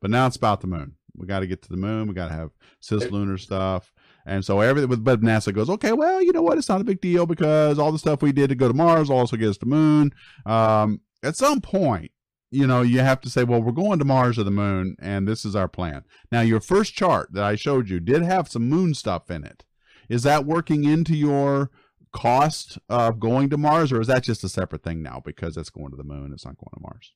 [0.00, 0.96] but now it's about the moon.
[1.16, 2.08] We got to get to the moon.
[2.08, 2.50] We got to have
[2.82, 3.92] cislunar stuff.
[4.26, 6.58] And so everything, but NASA goes, okay, well, you know what?
[6.58, 9.10] It's not a big deal because all the stuff we did to go to Mars
[9.10, 10.12] also gets to the moon.
[10.46, 12.10] Um, at some point,
[12.50, 15.26] you know, you have to say, well, we're going to Mars or the moon, and
[15.26, 16.04] this is our plan.
[16.30, 19.64] Now, your first chart that I showed you did have some moon stuff in it.
[20.08, 21.70] Is that working into your
[22.12, 25.70] cost of going to Mars, or is that just a separate thing now because it's
[25.70, 26.32] going to the moon?
[26.32, 27.14] It's not going to Mars.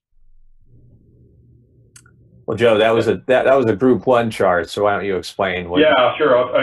[2.46, 4.70] Well, Joe, that was a that, that was a Group One chart.
[4.70, 5.68] So why don't you explain?
[5.68, 6.56] What yeah, sure.
[6.56, 6.62] I,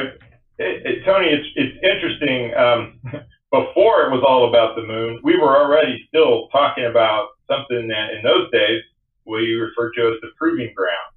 [0.58, 2.54] it, it, Tony, it's it's interesting.
[2.56, 3.02] Um,
[3.54, 8.18] before it was all about the moon, we were already still talking about something that
[8.18, 8.82] in those days
[9.26, 11.14] we referred to as the proving ground.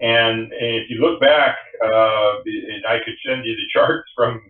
[0.00, 4.40] And, and if you look back, uh, and I could send you the charts from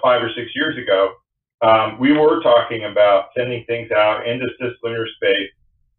[0.00, 1.14] five or six years ago,
[1.60, 5.50] um, we were talking about sending things out into cislunar space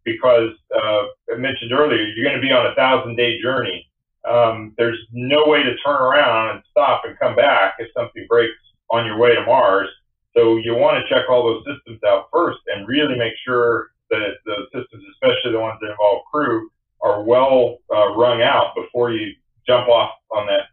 [0.04, 1.02] because uh,
[1.34, 3.86] I mentioned earlier, you're going to be on a thousand day journey.
[4.26, 8.54] Um, there's no way to turn around and stop and come back if something breaks
[8.88, 9.88] on your way to Mars.
[10.36, 14.36] So you want to check all those systems out first and really make sure that
[14.44, 16.68] the systems, especially the ones that involve crew,
[17.00, 19.32] are well uh, wrung out before you
[19.66, 20.68] jump off on that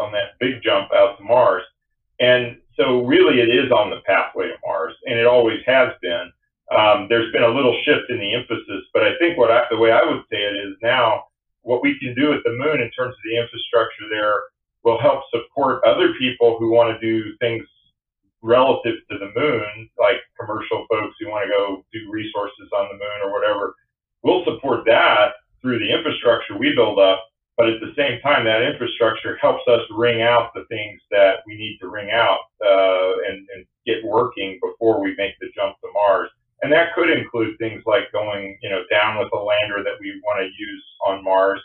[0.00, 1.62] on that big jump out to Mars.
[2.20, 6.30] And so really it is on the pathway to Mars, and it always has been.
[6.76, 9.78] Um, there's been a little shift in the emphasis, but I think what I, the
[9.78, 11.24] way I would say it is now
[11.62, 14.40] what we can do at the moon in terms of the infrastructure there
[14.82, 17.64] will help support other people who want to do things
[18.46, 22.94] relative to the moon, like commercial folks who want to go do resources on the
[22.94, 23.74] moon or whatever,
[24.22, 27.26] we'll support that through the infrastructure we build up.
[27.56, 31.56] But at the same time, that infrastructure helps us wring out the things that we
[31.56, 35.88] need to wring out uh, and, and get working before we make the jump to
[35.92, 36.28] Mars.
[36.62, 40.20] And that could include things like going, you know, down with a lander that we
[40.22, 41.60] want to use on Mars.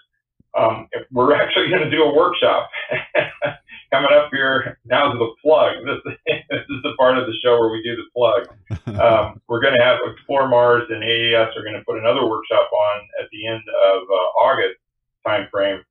[0.57, 2.69] Um, we're actually going to do a workshop
[3.91, 4.79] coming up here.
[4.85, 5.75] Now's the plug.
[5.85, 6.15] This,
[6.49, 8.47] this is the part of the show where we do the plug.
[8.91, 12.69] Um, we're going to have Explore Mars and AAS are going to put another workshop
[12.71, 14.77] on at the end of uh, August
[15.25, 15.81] timeframe,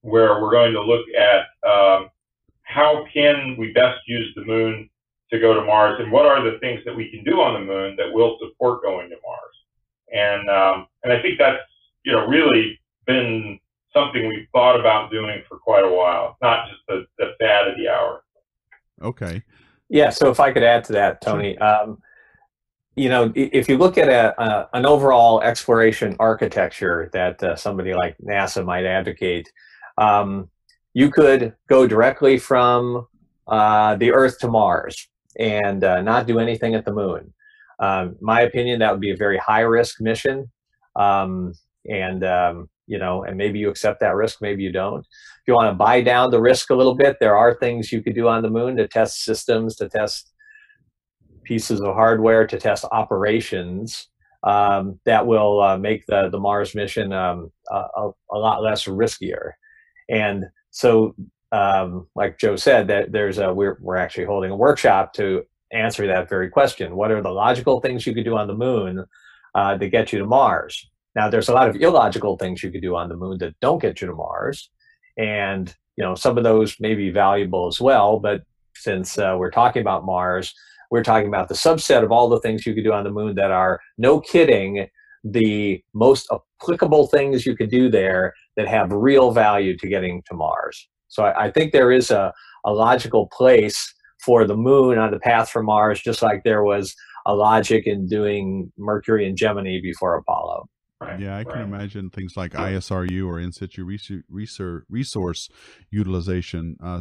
[0.00, 2.08] where we're going to look at um,
[2.62, 4.88] how can we best use the moon
[5.30, 7.72] to go to Mars, and what are the things that we can do on the
[7.72, 9.54] moon that will support going to Mars.
[10.12, 11.62] And um, and I think that's
[12.04, 13.60] you know really been
[13.94, 17.76] something we've thought about doing for quite a while, not just the, the fad of
[17.76, 18.22] the hour.
[19.02, 19.42] Okay.
[19.88, 20.10] Yeah.
[20.10, 21.98] So if I could add to that, Tony, um,
[22.96, 27.92] you know, if you look at a, a, an overall exploration architecture that uh, somebody
[27.92, 29.50] like NASA might advocate,
[29.98, 30.48] um,
[30.92, 33.06] you could go directly from
[33.48, 35.08] uh, the Earth to Mars
[35.38, 37.34] and uh, not do anything at the moon.
[37.80, 40.50] Um, my opinion, that would be a very high risk mission.
[40.94, 41.54] Um,
[41.86, 45.00] and um, you know, and maybe you accept that risk, maybe you don't.
[45.00, 48.02] If you want to buy down the risk a little bit, there are things you
[48.02, 50.32] could do on the moon to test systems, to test
[51.44, 54.08] pieces of hardware, to test operations
[54.42, 59.52] um, that will uh, make the, the Mars mission um, a, a, lot less riskier.
[60.10, 61.14] And so
[61.54, 66.06] um, like Joe said, that there's a we're we're actually holding a workshop to answer
[66.06, 66.96] that very question.
[66.96, 69.04] What are the logical things you could do on the moon
[69.54, 70.90] uh, to get you to Mars?
[71.16, 73.80] Now, there's a lot of illogical things you could do on the moon that don't
[73.80, 74.70] get you to Mars,
[75.16, 78.18] and you know some of those may be valuable as well.
[78.18, 78.42] But
[78.74, 80.52] since uh, we're talking about Mars,
[80.90, 83.34] we're talking about the subset of all the things you could do on the moon
[83.36, 84.88] that are no kidding
[85.24, 90.34] the most applicable things you could do there that have real value to getting to
[90.34, 90.88] Mars.
[91.08, 92.32] So I, I think there is a,
[92.64, 96.94] a logical place for the moon on the path for Mars, just like there was
[97.26, 100.66] a logic in doing Mercury and Gemini before Apollo.
[101.04, 105.48] Right, yeah, I can imagine things like ISRU or in situ research, resource
[105.90, 107.00] utilization uh,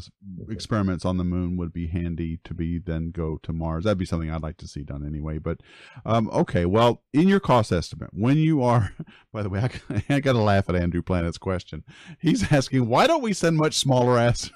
[0.50, 3.84] experiments on the moon would be handy to be then go to Mars.
[3.84, 5.38] That'd be something I'd like to see done anyway.
[5.38, 5.62] But
[6.06, 8.94] um, okay, well, in your cost estimate, when you are,
[9.34, 11.84] by the way, I, I got to laugh at Andrew Planet's question.
[12.20, 14.50] He's asking, why don't we send much smaller ass?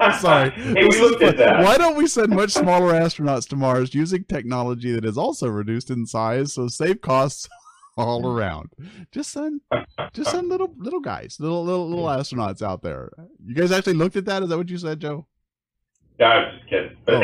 [0.00, 0.50] I'm sorry.
[0.50, 1.62] hey, we looked at that.
[1.62, 5.90] Why don't we send much smaller astronauts to Mars using technology that is also reduced
[5.90, 7.48] in size, so save costs
[7.96, 8.72] all around?
[9.12, 9.60] Just send,
[10.12, 13.10] just send little little guys, little little little astronauts out there.
[13.44, 14.42] You guys actually looked at that?
[14.42, 15.26] Is that what you said, Joe?
[16.18, 16.96] Yeah, I was just kidding.
[17.04, 17.22] But oh.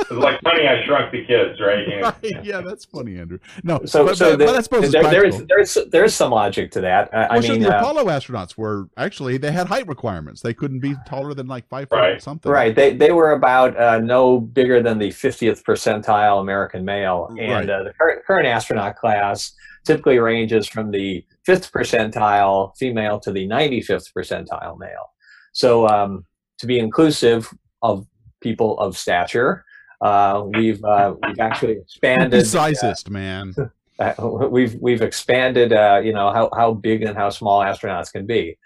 [0.00, 0.66] it's like Honey.
[0.66, 1.86] I Shrunk the Kids, right?
[2.02, 2.44] right?
[2.44, 3.38] Yeah, that's funny, Andrew.
[3.62, 6.70] No, so but, so but, the, but I suppose there, there's there's there's some logic
[6.72, 7.12] to that.
[7.12, 10.40] I, well, I mean, the uh, Apollo astronauts were actually they had height requirements.
[10.40, 12.14] They couldn't be taller than like five right.
[12.14, 12.50] foot something.
[12.50, 12.74] Right.
[12.74, 17.68] They they were about uh, no bigger than the 50th percentile American male, and right.
[17.68, 19.52] uh, the current current astronaut class
[19.84, 25.12] typically ranges from the fifth percentile female to the 95th percentile male.
[25.52, 26.24] So um,
[26.58, 27.52] to be inclusive,
[27.82, 28.06] of
[28.40, 29.64] people of stature.
[30.00, 32.44] Uh, we've uh, we've actually expanded.
[32.44, 34.50] Sizist, uh, man.
[34.50, 35.72] we've we've expanded.
[35.72, 38.56] Uh, you know how how big and how small astronauts can be.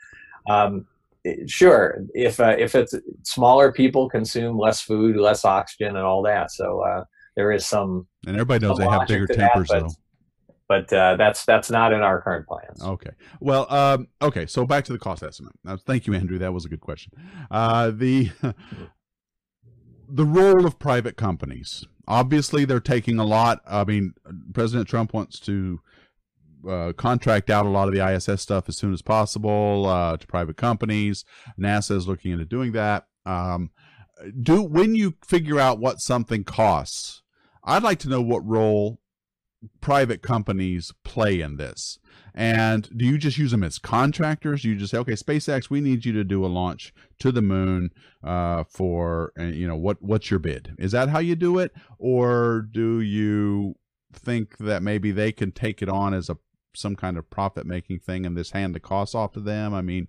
[0.48, 0.86] Um,
[1.46, 6.50] sure, if uh, if it's smaller, people consume less food, less oxygen, and all that.
[6.50, 7.04] So uh,
[7.36, 8.06] there is some.
[8.26, 9.88] And everybody knows they have bigger tempers, that, though
[10.72, 12.82] but uh, that's that's not in our current plans.
[12.82, 13.10] Okay.
[13.40, 14.46] Well, um, okay.
[14.46, 15.52] So back to the cost estimate.
[15.64, 16.38] Now, thank you, Andrew.
[16.38, 17.12] That was a good question.
[17.50, 18.30] Uh, the
[20.14, 21.86] the role of private companies.
[22.06, 23.60] Obviously, they're taking a lot.
[23.66, 24.14] I mean,
[24.52, 25.80] President Trump wants to
[26.68, 30.26] uh, contract out a lot of the ISS stuff as soon as possible uh, to
[30.26, 31.24] private companies.
[31.58, 33.06] NASA is looking into doing that.
[33.24, 33.70] Um,
[34.40, 37.22] do when you figure out what something costs,
[37.64, 39.00] I'd like to know what role
[39.80, 41.98] private companies play in this?
[42.34, 44.64] And do you just use them as contractors?
[44.64, 47.90] You just say, okay, SpaceX, we need you to do a launch to the moon
[48.24, 50.74] uh, for, uh, you know, what what's your bid?
[50.78, 53.74] Is that how you do it, or do you
[54.12, 56.38] think that maybe they can take it on as a
[56.74, 59.74] some kind of profit making thing and just hand the costs off to them?
[59.74, 60.08] I mean,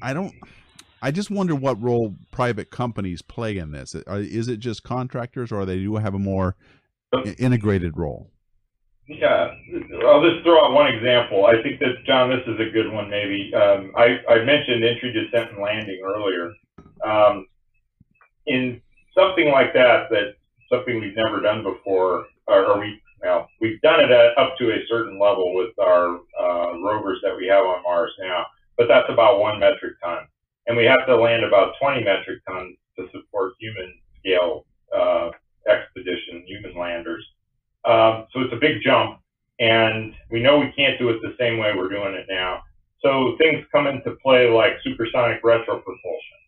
[0.00, 0.34] I don't.
[1.00, 3.94] I just wonder what role private companies play in this.
[3.94, 6.56] Is it just contractors, or they do have a more
[7.38, 8.30] integrated role?
[9.08, 9.54] Yeah,
[10.06, 11.46] I'll just throw out one example.
[11.46, 13.08] I think that John, this is a good one.
[13.08, 16.52] Maybe um, I, I mentioned entry, descent, and landing earlier.
[17.02, 17.46] Um,
[18.46, 18.82] in
[19.16, 20.34] something like that, that
[20.70, 24.70] something we've never done before, or, or we well, we've done it at, up to
[24.70, 28.46] a certain level with our uh, rovers that we have on Mars now,
[28.76, 30.28] but that's about one metric ton,
[30.66, 35.30] and we have to land about 20 metric tons to support human scale uh,
[35.68, 37.24] expedition, human landers.
[37.84, 39.20] Um, so it's a big jump,
[39.60, 42.62] and we know we can't do it the same way we're doing it now.
[43.02, 46.38] So things come into play like supersonic retropropulsion.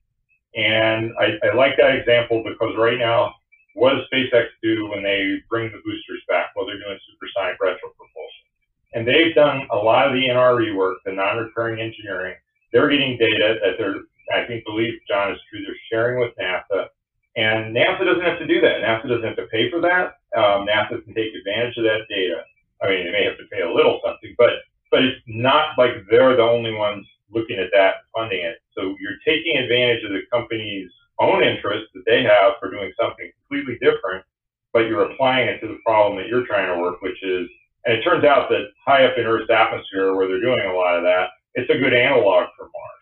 [0.57, 3.35] And I, I like that example because right now,
[3.75, 6.51] what does SpaceX do when they bring the boosters back?
[6.57, 8.51] Well, they're doing supersonic retropropulsion.
[8.95, 12.35] And they've done a lot of the NRE work, the non-recurring engineering.
[12.73, 14.03] They're getting data that they're,
[14.35, 16.89] I think, believe John is true, they're sharing with NASA
[17.37, 18.83] and NASA doesn't have to do that.
[18.83, 20.19] NASA doesn't have to pay for that.
[20.37, 22.43] Um, NASA can take advantage of that data.
[22.83, 24.51] I mean, they may have to pay a little something, but
[24.91, 28.59] but it's not like they're the only ones looking at that and funding it.
[28.75, 33.31] So you're taking advantage of the company's own interest that they have for doing something
[33.47, 34.25] completely different,
[34.73, 37.47] but you're applying it to the problem that you're trying to work, which is,
[37.85, 40.97] and it turns out that high up in Earth's atmosphere where they're doing a lot
[40.97, 43.00] of that, it's a good analog for Mars.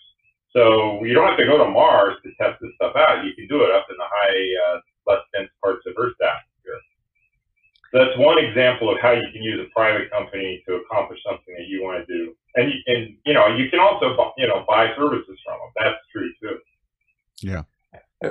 [0.52, 3.24] So you don't have to go to Mars to test this stuff out.
[3.24, 6.80] You can do it up in the high, uh, less dense parts of Earth's atmosphere.
[7.92, 11.54] So that's one example of how you can use a private company to accomplish something
[11.56, 12.34] that you want to do.
[12.56, 15.72] And you, and you know you can also you know buy services from them.
[15.76, 16.58] That's true too.
[17.40, 17.62] Yeah.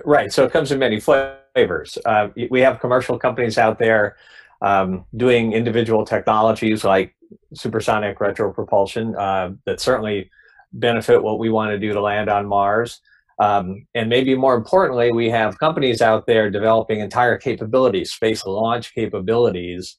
[0.04, 0.34] Right.
[0.34, 1.98] So it comes in many flavors.
[2.04, 4.18] Uh, we have commercial companies out there
[4.62, 7.16] um, doing individual technologies like
[7.54, 10.30] supersonic retropropulsion uh, that certainly
[10.74, 13.02] benefit what we want to do to land on Mars.
[13.40, 18.94] Um, and maybe more importantly, we have companies out there developing entire capabilities, space launch
[18.96, 19.96] capabilities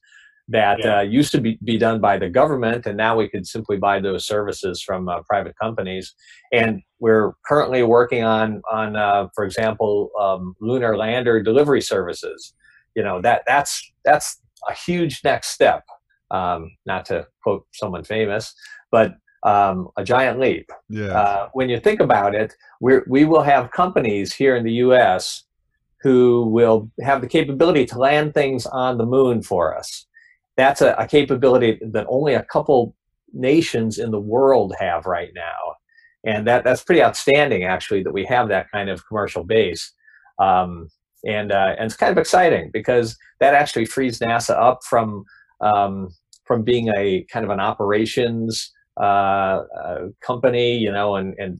[0.49, 0.97] that Yeah.
[0.97, 3.99] uh, used to be, be done by the government, and now we could simply buy
[3.99, 6.15] those services from uh, private companies.
[6.51, 12.53] And we're currently working on, on uh, for example, um, lunar lander delivery services.
[12.95, 15.83] You know that that's that's a huge next step.
[16.31, 18.53] Um, not to quote someone famous,
[18.91, 19.13] but
[19.43, 21.07] um, a giant leap Yeah.
[21.19, 25.43] uh, when you think about it, we we will have companies here in the U.S.
[26.01, 30.05] who will have the capability to land things on the moon for us.
[30.57, 32.95] That's a, a capability that only a couple
[33.33, 35.75] nations in the world have right now,
[36.25, 39.93] and that that's pretty outstanding, actually, that we have that kind of commercial base.
[40.41, 40.89] Um,
[41.25, 45.23] and uh, and it's kind of exciting because that actually frees NASA up from
[45.61, 46.09] um,
[46.45, 51.59] from being a kind of an operations uh, uh, company, you know, and, and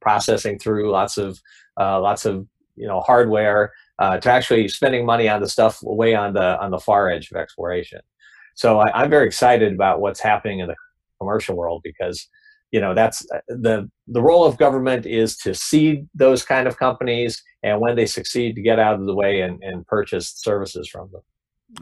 [0.00, 1.38] processing through lots of
[1.78, 6.14] uh, lots of you know hardware uh, to actually spending money on the stuff way
[6.14, 8.00] on the on the far edge of exploration.
[8.54, 10.76] So I, I'm very excited about what's happening in the
[11.18, 12.28] commercial world because
[12.72, 17.42] you know that's the the role of government is to seed those kind of companies
[17.62, 21.10] and when they succeed to get out of the way and, and purchase services from
[21.12, 21.22] them.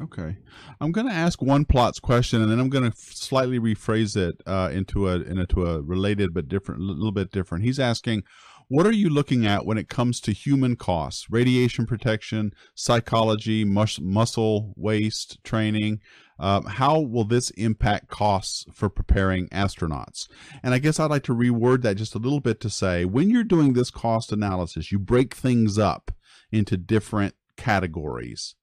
[0.03, 0.37] Okay,
[0.81, 4.41] I'm going to ask one plots question, and then I'm going to slightly rephrase it
[4.47, 7.65] uh, into a into a related but different, a little bit different.
[7.65, 8.23] He's asking,
[8.69, 13.99] what are you looking at when it comes to human costs, radiation protection, psychology, mus-
[13.99, 16.01] muscle waste training?
[16.39, 20.29] Um, how will this impact costs for preparing astronauts?
[20.63, 23.31] And I guess I'd like to reword that just a little bit to say, when
[23.31, 26.13] you're doing this cost analysis, you break things up
[26.53, 28.55] into different categories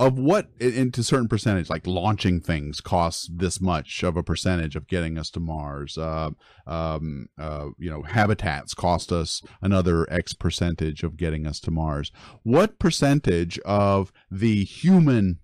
[0.00, 4.88] of what into certain percentage like launching things costs this much of a percentage of
[4.88, 5.98] getting us to mars.
[5.98, 6.30] Uh,
[6.66, 12.10] um, uh, you know habitats cost us another x percentage of getting us to mars.
[12.44, 15.38] What percentage of the human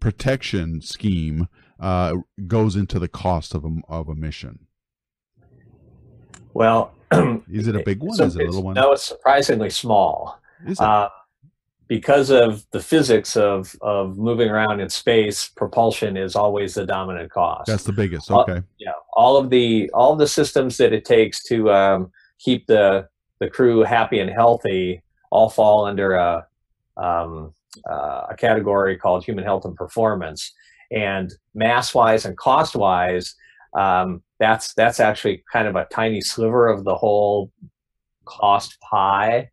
[0.00, 1.46] protection scheme
[1.78, 2.14] uh,
[2.46, 4.60] goes into the cost of a, of a mission?
[6.54, 8.16] Well, is it a big one?
[8.16, 8.74] So is it a little one?
[8.74, 10.40] No, it's surprisingly small.
[10.66, 11.10] is it?
[11.90, 17.30] Because of the physics of, of moving around in space, propulsion is always the dominant
[17.30, 17.66] cost.
[17.66, 21.42] that's the biggest okay yeah, all of the all of the systems that it takes
[21.44, 23.08] to um, keep the
[23.40, 26.46] the crew happy and healthy all fall under a
[26.96, 27.52] um,
[27.88, 30.52] uh, a category called human health and performance.
[30.90, 33.34] And mass wise and cost wise,
[33.74, 37.52] um, that's that's actually kind of a tiny sliver of the whole
[38.24, 39.50] cost pie.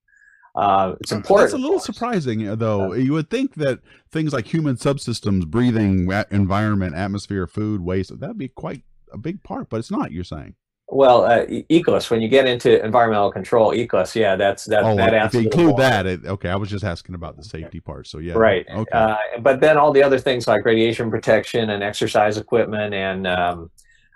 [0.58, 1.52] Uh, it's important.
[1.52, 2.94] That's a little surprising, uh, though.
[2.94, 3.80] you would think that
[4.12, 8.82] things like human subsystems, breathing, environment, atmosphere, food, waste, that'd be quite
[9.14, 10.12] a big part, but it's not.
[10.12, 10.56] You're saying?
[10.90, 14.84] Well, uh, ECLSS, when you get into environmental control, ECLSS, yeah, that's that.
[14.84, 16.50] oh, that if you include that, it, okay.
[16.50, 18.08] I was just asking about the safety part.
[18.08, 18.66] So yeah, Right.
[18.68, 18.90] Okay.
[18.92, 23.70] Uh, but then all the other things like radiation protection and exercise equipment and um,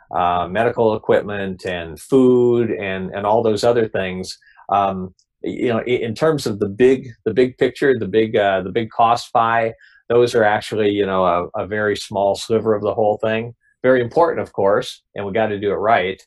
[0.09, 4.39] uh, medical equipment and food and, and all those other things.
[4.69, 5.13] Um,
[5.43, 8.89] you know, in terms of the big the big picture, the big uh, the big
[8.91, 9.73] cost pie,
[10.09, 13.55] those are actually you know a, a very small sliver of the whole thing.
[13.83, 16.21] Very important, of course, and we got to do it right.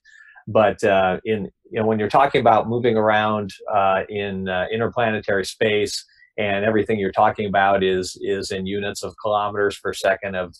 [0.48, 5.44] But uh, in you know when you're talking about moving around uh, in uh, interplanetary
[5.44, 6.04] space
[6.36, 10.54] and everything you're talking about is is in units of kilometers per second of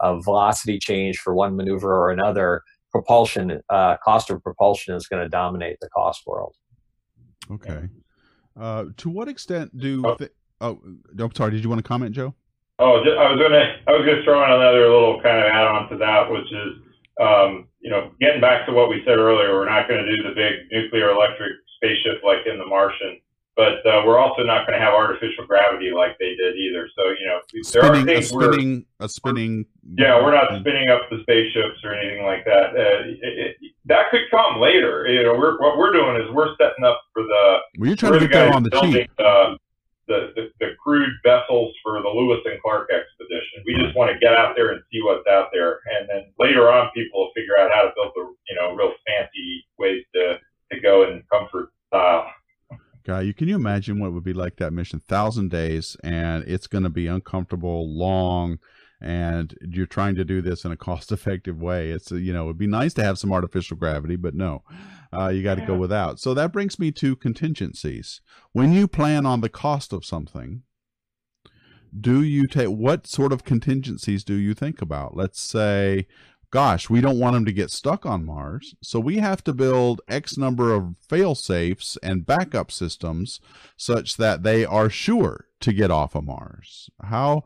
[0.00, 2.62] of velocity change for one maneuver or another.
[2.90, 6.56] Propulsion uh, cost of propulsion is going to dominate the cost world.
[7.52, 7.88] okay.
[8.58, 10.02] Uh, to what extent do?
[10.04, 10.14] Oh.
[10.16, 10.80] Th- oh,
[11.18, 11.52] I'm sorry.
[11.52, 12.34] Did you want to comment, Joe?
[12.78, 15.90] Oh, ju- I was gonna, I was gonna throw in another little kind of add-on
[15.90, 16.72] to that, which is,
[17.20, 20.32] um, you know, getting back to what we said earlier, we're not gonna do the
[20.34, 23.20] big nuclear electric spaceship like in The Martian,
[23.60, 26.88] but uh, we're also not gonna have artificial gravity like they did either.
[26.96, 27.40] So, you know,
[27.72, 29.66] there are Spinning, a things where, spinning, a spinning.
[29.98, 32.72] yeah, we're not spinning up the spaceships or anything like that.
[32.72, 35.04] Uh, it, it, that could come later.
[35.06, 38.14] You know, we're, what we're doing is we're setting up for the Well, you're trying
[38.14, 39.10] to get guys on the building cheap.
[39.18, 39.56] uh,
[40.08, 43.60] the, the the crude vessels for the Lewis and Clark expedition.
[43.66, 46.72] We just want to get out there and see what's out there, and then later
[46.72, 50.40] on, people will figure out how to build the you know real fancy ways to
[50.72, 52.24] to go in comfort style.
[53.10, 55.00] Guy, you can you imagine what it would be like that mission?
[55.00, 58.60] Thousand days, and it's going to be uncomfortable, long,
[59.00, 61.90] and you're trying to do this in a cost-effective way.
[61.90, 64.62] It's uh, you know, it'd be nice to have some artificial gravity, but no,
[65.12, 66.20] uh, you got to go without.
[66.20, 68.20] So that brings me to contingencies.
[68.52, 70.62] When you plan on the cost of something,
[71.98, 75.16] do you take what sort of contingencies do you think about?
[75.16, 76.06] Let's say
[76.50, 80.00] gosh, we don't want them to get stuck on Mars, so we have to build
[80.08, 83.40] X number of fail safes and backup systems
[83.76, 86.90] such that they are sure to get off of Mars.
[87.02, 87.44] How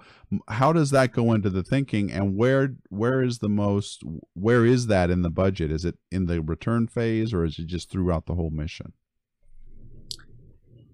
[0.48, 4.02] how does that go into the thinking, and where where is the most
[4.34, 5.70] where is that in the budget?
[5.70, 8.92] Is it in the return phase, or is it just throughout the whole mission?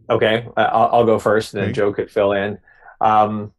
[0.09, 1.77] Okay, I'll, I'll go first, and then okay.
[1.77, 2.59] Joe could fill in.
[3.01, 3.53] Um,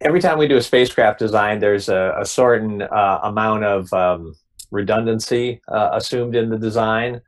[0.00, 4.34] every time we do a spacecraft design, there's a, a certain uh, amount of um,
[4.70, 7.20] redundancy uh, assumed in the design.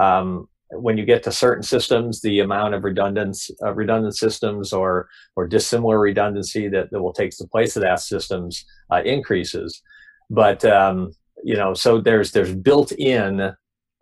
[0.00, 5.08] Um, when you get to certain systems, the amount of redundant uh, redundant systems or
[5.34, 9.82] or dissimilar redundancy that, that will take the place of that systems uh, increases.
[10.30, 11.12] But um,
[11.42, 13.52] you know, so there's there's built-in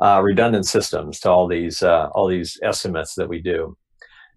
[0.02, 3.76] uh, redundant systems to all these uh, all these estimates that we do.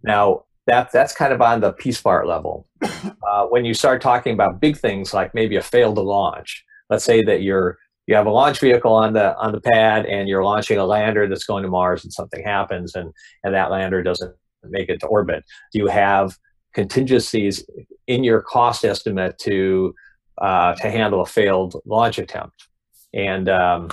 [0.03, 2.67] Now, that that's kind of on the piece part level.
[2.83, 7.23] Uh, when you start talking about big things like maybe a failed launch, let's say
[7.23, 10.77] that you're you have a launch vehicle on the on the pad and you're launching
[10.77, 13.11] a lander that's going to Mars and something happens and
[13.43, 15.43] and that lander doesn't make it to orbit.
[15.71, 16.37] Do you have
[16.73, 17.63] contingencies
[18.07, 19.95] in your cost estimate to
[20.39, 22.67] uh, to handle a failed launch attempt?
[23.13, 23.89] And um,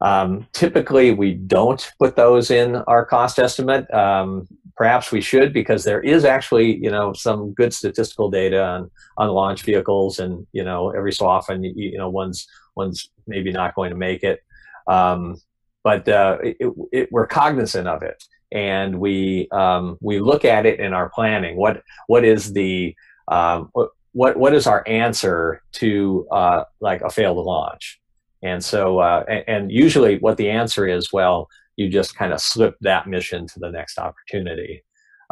[0.00, 3.92] um, typically, we don't put those in our cost estimate.
[3.92, 4.46] Um,
[4.78, 9.28] perhaps we should because there is actually, you know, some good statistical data on on
[9.28, 13.74] launch vehicles, and you know, every so often, you, you know, one's one's maybe not
[13.74, 14.40] going to make it.
[14.86, 15.36] Um,
[15.82, 18.22] but uh, it, it, we're cognizant of it,
[18.52, 21.56] and we um, we look at it in our planning.
[21.56, 22.94] What what is the
[23.26, 23.70] um,
[24.12, 28.00] what what is our answer to uh, like a failed launch?
[28.40, 31.48] And so, uh, and, and, usually what the answer is, well,
[31.78, 34.82] you just kind of slip that mission to the next opportunity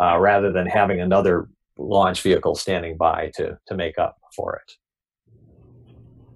[0.01, 4.73] uh, rather than having another launch vehicle standing by to, to make up for it.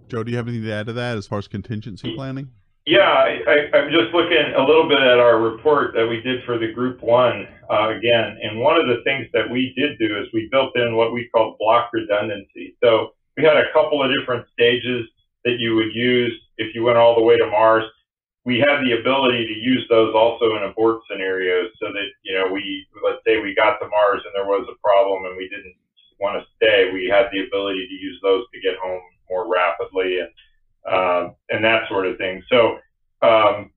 [0.09, 2.51] Joe, do you have anything to add to that as far as contingency planning?
[2.87, 6.59] Yeah, I, am just looking a little bit at our report that we did for
[6.59, 10.27] the Group One uh, again, and one of the things that we did do is
[10.33, 12.77] we built in what we call block redundancy.
[12.83, 15.07] So we had a couple of different stages
[15.45, 17.85] that you would use if you went all the way to Mars.
[18.45, 22.51] We had the ability to use those also in abort scenarios so that, you know,
[22.53, 25.75] we, let's say we got to Mars and there was a problem and we didn't
[26.19, 30.21] want to stay, we had the ability to use those to get home more rapidly
[30.21, 30.31] and,
[30.89, 32.43] um, and that sort of thing.
[32.49, 32.79] So,
[33.23, 33.71] um,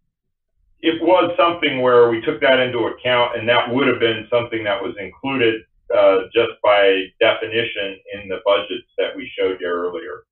[0.82, 4.64] it was something where we took that into account and that would have been something
[4.66, 5.64] that was included
[5.96, 10.24] uh, just by definition in the budgets that we showed you earlier.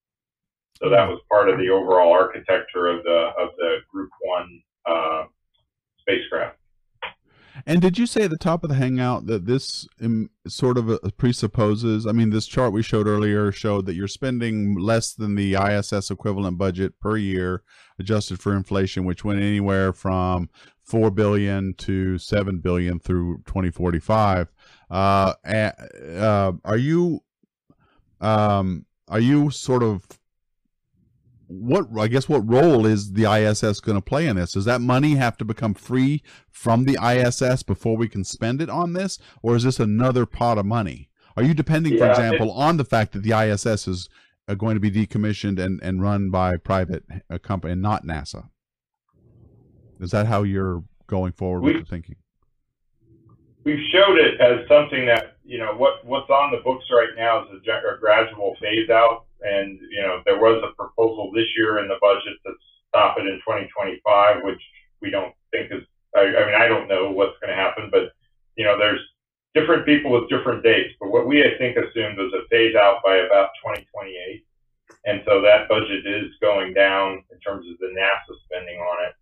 [0.82, 5.24] So that was part of the overall architecture of the of the Group One uh,
[6.00, 6.58] spacecraft.
[7.66, 10.90] And did you say at the top of the hangout that this um, sort of
[10.90, 12.08] uh, presupposes?
[12.08, 16.10] I mean, this chart we showed earlier showed that you're spending less than the ISS
[16.10, 17.62] equivalent budget per year,
[18.00, 20.50] adjusted for inflation, which went anywhere from
[20.82, 24.52] four billion to seven billion through 2045.
[24.90, 27.22] Uh, uh, are you
[28.20, 30.06] um, are you sort of
[31.52, 34.54] what I guess what role is the ISS going to play in this?
[34.54, 38.70] Does that money have to become free from the ISS before we can spend it
[38.70, 41.10] on this, or is this another pot of money?
[41.36, 44.10] Are you depending, for example, on the fact that the ISS is
[44.47, 48.49] uh, going to be decommissioned and, and run by private uh, company and not NASA?
[49.99, 52.16] Is that how you're going forward we, with the thinking?
[53.64, 57.43] We've showed it as something that you know what what's on the books right now
[57.43, 61.80] is a, a gradual phase out and, you know, there was a proposal this year
[61.80, 62.54] in the budget to
[62.89, 64.62] stop it in 2025, which
[65.02, 65.84] we don't think is,
[66.16, 68.14] I, I mean, I don't know what's going to happen, but,
[68.56, 69.02] you know, there's
[69.54, 70.94] different people with different dates.
[71.00, 74.46] But what we, I think, assumed was a phase out by about 2028.
[75.06, 79.14] And so that budget is going down in terms of the NASA spending on it.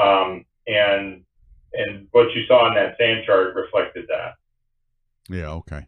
[0.00, 1.24] Um, and
[1.72, 4.34] and what you saw in that sand chart reflected that.
[5.28, 5.50] Yeah.
[5.50, 5.86] Okay.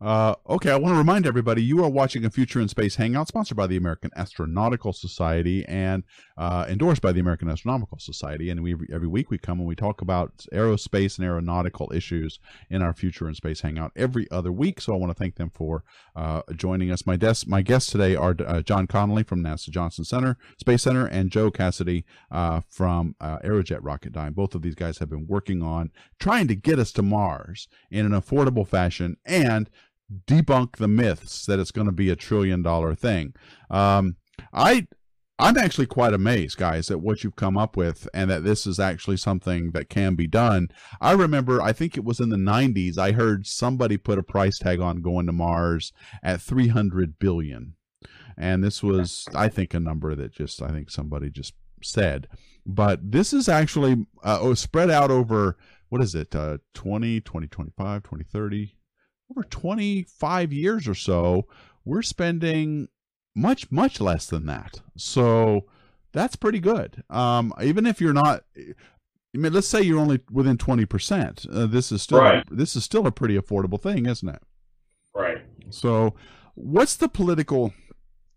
[0.00, 3.28] Uh, okay, I want to remind everybody you are watching a Future in Space Hangout
[3.28, 6.02] sponsored by the American Astronautical Society and
[6.36, 8.50] uh, endorsed by the American Astronomical Society.
[8.50, 12.38] And we every week we come and we talk about aerospace and aeronautical issues
[12.68, 14.80] in our Future in Space Hangout every other week.
[14.80, 15.84] So I want to thank them for
[16.16, 17.06] uh, joining us.
[17.06, 21.06] My, des- my guests today are uh, John Connolly from NASA Johnson Center Space Center
[21.06, 24.34] and Joe Cassidy uh, from uh, Aerojet Rocketdyne.
[24.34, 28.04] Both of these guys have been working on trying to get us to Mars in
[28.04, 29.70] an affordable fashion and
[30.26, 33.34] debunk the myths that it's going to be a trillion dollar thing.
[33.70, 34.16] Um,
[34.52, 34.86] I
[35.38, 38.78] I'm actually quite amazed, guys, at what you've come up with and that this is
[38.78, 40.68] actually something that can be done.
[41.00, 44.58] I remember, I think it was in the 90s, I heard somebody put a price
[44.58, 45.92] tag on going to Mars
[46.22, 47.74] at 300 billion.
[48.36, 52.28] and this was, I think, a number that just I think somebody just said.
[52.64, 55.56] But this is actually uh, oh, spread out over
[55.88, 58.76] what is it, uh, 20, 20, 25, 20, 30,
[59.30, 61.46] over 25 years or so.
[61.84, 62.88] We're spending
[63.34, 64.80] much, much less than that.
[64.96, 65.66] So
[66.12, 67.02] that's pretty good.
[67.10, 71.46] Um, even if you're not, I mean, let's say you're only within 20%.
[71.52, 72.44] Uh, this is still Right.
[72.50, 74.42] this is still a pretty affordable thing, isn't it?
[75.14, 75.38] Right.
[75.70, 76.14] So,
[76.54, 77.72] what's the political?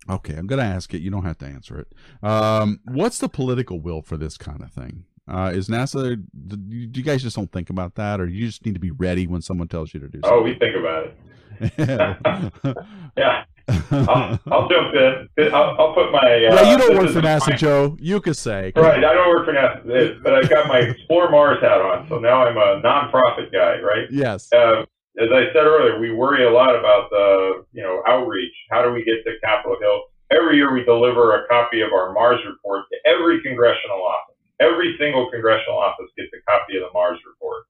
[0.10, 1.02] Okay, I'm going to ask it.
[1.02, 1.94] You don't have to answer it.
[2.28, 5.04] Um, what's the political will for this kind of thing?
[5.28, 6.24] Uh, is NASA?
[6.48, 9.28] Do you guys just don't think about that, or you just need to be ready
[9.28, 12.18] when someone tells you to do Oh, we think about it.
[13.18, 13.44] Yeah.
[13.92, 15.54] I'll, I'll jump in.
[15.54, 16.20] I'll, I'll put my.
[16.20, 17.98] Uh, yeah, you don't work for NASA, my- Joe.
[18.00, 18.72] You could say.
[18.76, 19.04] Right.
[19.04, 22.46] I don't work for NASA, but I've got my Explore Mars hat on, so now
[22.46, 24.08] I'm a nonprofit guy, right?
[24.10, 24.54] Yes.
[24.54, 24.84] uh,
[25.20, 28.54] as I said earlier, we worry a lot about the, you know, outreach.
[28.70, 30.04] How do we get to Capitol Hill?
[30.32, 34.37] Every year we deliver a copy of our Mars report to every congressional office.
[34.60, 37.64] Every single congressional office gets a copy of the Mars report.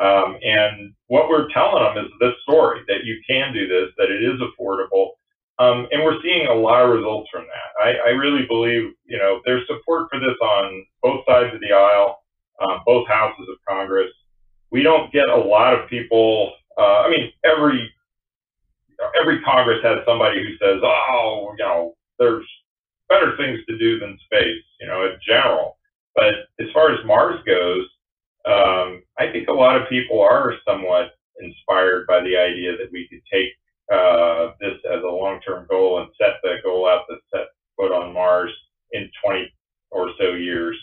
[0.00, 4.10] Um, and what we're telling them is this story that you can do this, that
[4.10, 5.12] it is affordable.
[5.60, 7.70] Um, and we're seeing a lot of results from that.
[7.80, 11.72] I, I really believe, you know, there's support for this on both sides of the
[11.72, 12.24] aisle,
[12.60, 14.10] um, both houses of Congress.
[14.72, 17.92] We don't get a lot of people uh, I mean, every
[19.20, 22.46] every Congress has somebody who says, "Oh, you know, there's
[23.08, 25.78] better things to do than space," you know, in general.
[26.14, 27.86] But as far as Mars goes,
[28.46, 33.08] um, I think a lot of people are somewhat inspired by the idea that we
[33.08, 33.50] could take
[33.92, 37.46] uh, this as a long-term goal and set the goal out to set
[37.76, 38.50] foot on Mars
[38.92, 39.52] in 20
[39.90, 40.76] or so years.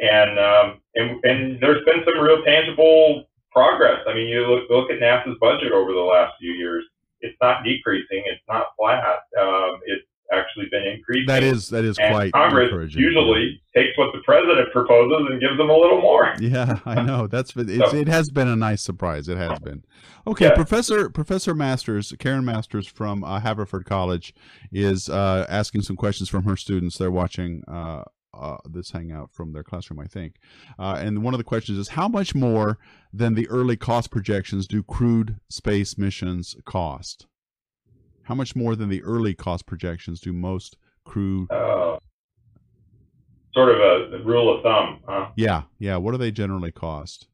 [0.00, 4.00] And um, and and there's been some real tangible progress.
[4.06, 6.84] I mean, you look, look at NASA's budget over the last few years.
[7.20, 8.22] It's not decreasing.
[8.26, 9.18] It's not flat.
[9.40, 11.26] Um, it's actually been increasing.
[11.26, 13.00] That is that is and quite Congress encouraging.
[13.02, 16.34] usually takes what the president proposes and gives them a little more.
[16.40, 17.26] Yeah, I know.
[17.26, 19.28] That's it's, So- it has been a nice surprise.
[19.28, 19.84] It has been.
[20.26, 20.54] Okay, Yeah.
[20.54, 24.34] Professor Professor Masters, Karen Masters from uh, Haverford College,
[24.72, 26.98] is uh, asking some questions from her students.
[26.98, 28.02] They're watching uh,
[28.34, 30.36] uh, this hangout from their classroom, I think.
[30.78, 32.78] Uh, and one of the questions is, how much more
[33.12, 37.26] than the early cost projections do crewed space missions cost?
[38.28, 41.46] How much more than the early cost projections do most crew?
[41.48, 41.96] Uh,
[43.54, 43.80] sort of
[44.12, 45.30] a rule of thumb, huh?
[45.34, 45.96] Yeah, yeah.
[45.96, 47.28] What do they generally cost?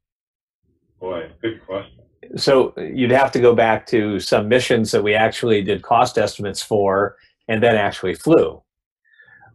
[1.01, 1.99] Boy, good question.
[2.37, 6.63] So you'd have to go back to some missions that we actually did cost estimates
[6.63, 7.17] for
[7.49, 8.63] and then actually flew.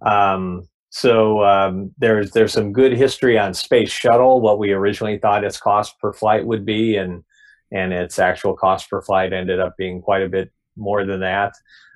[0.02, 5.46] Um, so um, there's there's some good history on space shuttle, what we originally thought
[5.46, 7.24] its cost per flight would be, and
[7.72, 11.54] and its actual cost per flight ended up being quite a bit more than that.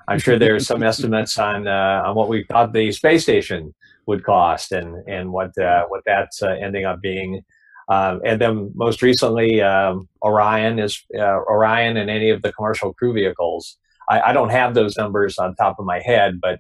[0.08, 3.74] I'm sure there's some estimates on uh, on what we thought the space station
[4.06, 7.44] would cost and and what uh, what that's uh, ending up being.
[7.90, 12.94] Um, and then most recently, um, Orion is uh, Orion and any of the commercial
[12.94, 13.78] crew vehicles.
[14.10, 16.60] I, I don't have those numbers on top of my head, but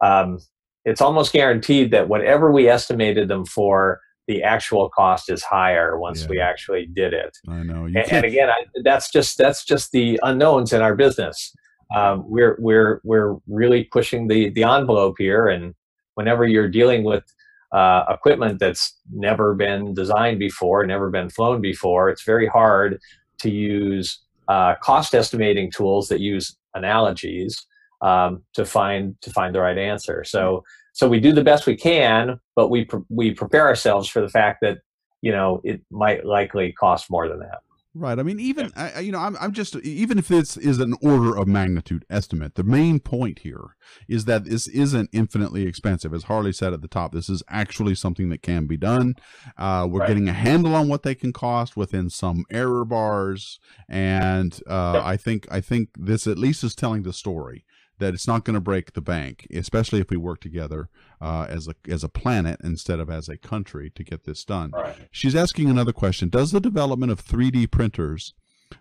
[0.00, 0.38] um,
[0.84, 6.22] it's almost guaranteed that whatever we estimated them for, the actual cost is higher once
[6.22, 6.28] Yeah.
[6.30, 7.36] we actually did it.
[7.48, 7.84] I know.
[7.84, 11.54] And, and again, I, that's just that's just the unknowns in our business.
[11.94, 15.74] Um, we're we're we're really pushing the the envelope here, and
[16.14, 17.24] whenever you're dealing with
[17.72, 22.98] uh, equipment that's never been designed before, never been flown before, it's very hard
[23.38, 27.66] to use uh, cost estimating tools that use analogies
[28.00, 30.24] um, to find to find the right answer.
[30.24, 30.62] So
[30.94, 34.28] so we do the best we can, but we pre- we prepare ourselves for the
[34.28, 34.78] fact that
[35.20, 37.58] you know it might likely cost more than that.
[37.96, 38.18] Right.
[38.18, 40.94] I mean, even I, I- you know, I'm, I'm just even if this is an
[41.00, 43.76] order of magnitude estimate, the main point here
[44.08, 46.12] is that this isn't infinitely expensive.
[46.12, 49.14] As Harley said at the top, this is actually something that can be done.
[49.56, 50.08] Uh, we're Right.
[50.08, 55.04] getting a handle on what they can cost within some error bars, and uh, Yep.
[55.04, 57.64] I think I think this at least is telling the story
[57.98, 60.88] that it's not going to break the bank, especially if we work together
[61.20, 64.70] uh, as a as a planet instead of as a country to get this done.
[64.72, 64.96] Right.
[65.10, 66.28] She's asking another question.
[66.28, 68.34] Does the development of 3D printers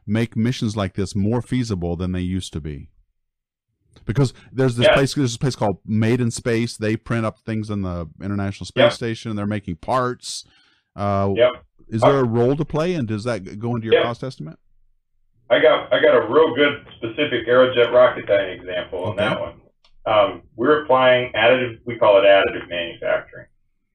[0.08, 2.90] make missions like this more feasible than they used to be?
[4.06, 4.96] Because there's this Yeah.
[4.96, 6.76] place there's this place called Made in Space.
[6.76, 8.90] They print up things on the International Space Yeah.
[8.90, 10.46] Station and they're making parts.
[10.96, 11.52] Uh, Yep.
[11.90, 14.04] Is there a role to play and does that go into your Yeah.
[14.04, 14.58] cost estimate?
[15.50, 19.24] I got I got a real good specific Aerojet Rocketdyne example on Okay.
[19.28, 19.62] that one.
[20.06, 21.80] Um, we're applying additive.
[21.86, 23.48] We call it additive manufacturing.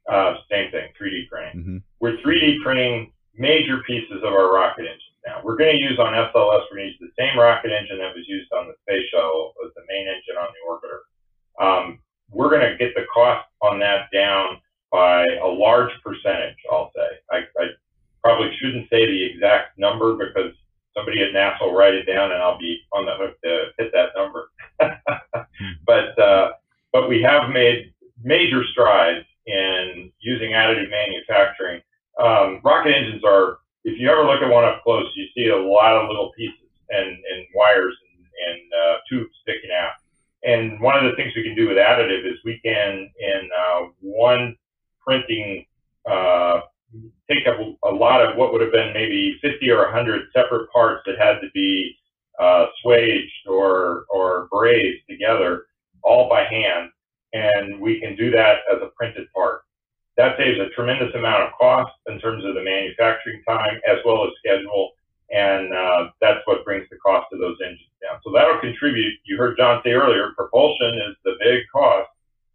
[0.08, 1.62] Uh, same thing, 3D printing.
[1.62, 5.40] hmm We're 3D printing major pieces of our rocket engines now.
[5.44, 6.64] We're going to use on SLS.
[6.70, 9.52] We're going to use the same rocket engine that was used on the space shuttle
[9.66, 11.92] as the main engine on the orbiter.
[12.30, 14.58] we're going to get the cost on that down
[14.90, 17.08] by a large percentage, I'll say.
[17.30, 17.66] I, I
[18.24, 20.52] probably shouldn't say the exact number because
[20.98, 23.92] somebody at NASA will write it down and I'll be on the hook to hit
[23.92, 24.50] that number.
[25.86, 26.50] but, uh,
[26.92, 27.92] but we have made
[28.22, 31.80] major strides in using additive manufacturing.
[32.18, 35.56] Um, rocket engines are, if you ever look at one up close, you see a
[35.56, 39.92] lot of little pieces and, and wires and, and uh, tubes sticking out.
[40.42, 43.86] And one of the things we can do with additive is we can, in uh,
[44.00, 44.56] one
[45.04, 45.64] printing,
[46.08, 46.60] uh,
[47.30, 48.96] take up a lot of what would have been
[49.78, 51.96] maybe 50 or 100 separate parts that had to be
[52.38, 55.66] uh, swaged or, or brazed together,
[56.02, 56.90] all by hand.
[57.32, 59.62] And we can do that as a printed part.
[60.16, 64.24] That saves a tremendous amount of cost in terms of the manufacturing time as well
[64.24, 64.92] as schedule.
[65.30, 68.18] And uh, that's what brings the cost of those engines down.
[68.24, 69.14] So that'll contribute.
[69.24, 72.08] You heard John say earlier, propulsion is the big cost.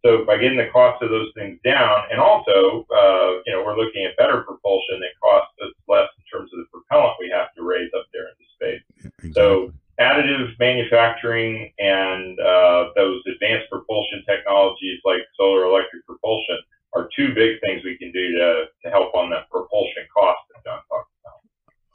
[0.04, 3.76] So by getting the cost of those things down, and also, uh, you know, we're
[3.76, 7.54] looking at better propulsion that costs us less in terms of the propellant we have
[7.56, 8.82] to raise up there into space.
[9.00, 9.32] exactly.
[9.32, 16.58] So additive manufacturing and uh, those advanced propulsion technologies like solar electric propulsion
[16.92, 20.64] are two big things we can do to, to help on that propulsion cost that
[20.64, 21.08] John talked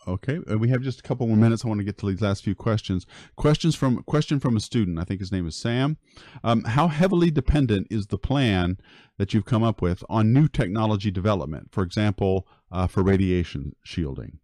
[0.08, 1.64] Okay, uh, we have just a couple more minutes.
[1.64, 3.06] I want to get to these last few questions.
[3.36, 5.00] Questions from question from a student.
[5.00, 5.98] I think his name is Sam.
[6.44, 8.78] Um, how heavily dependent is the plan
[9.18, 11.70] that you've come up with on new technology development?
[11.72, 14.40] For example, uh, for radiation shielding.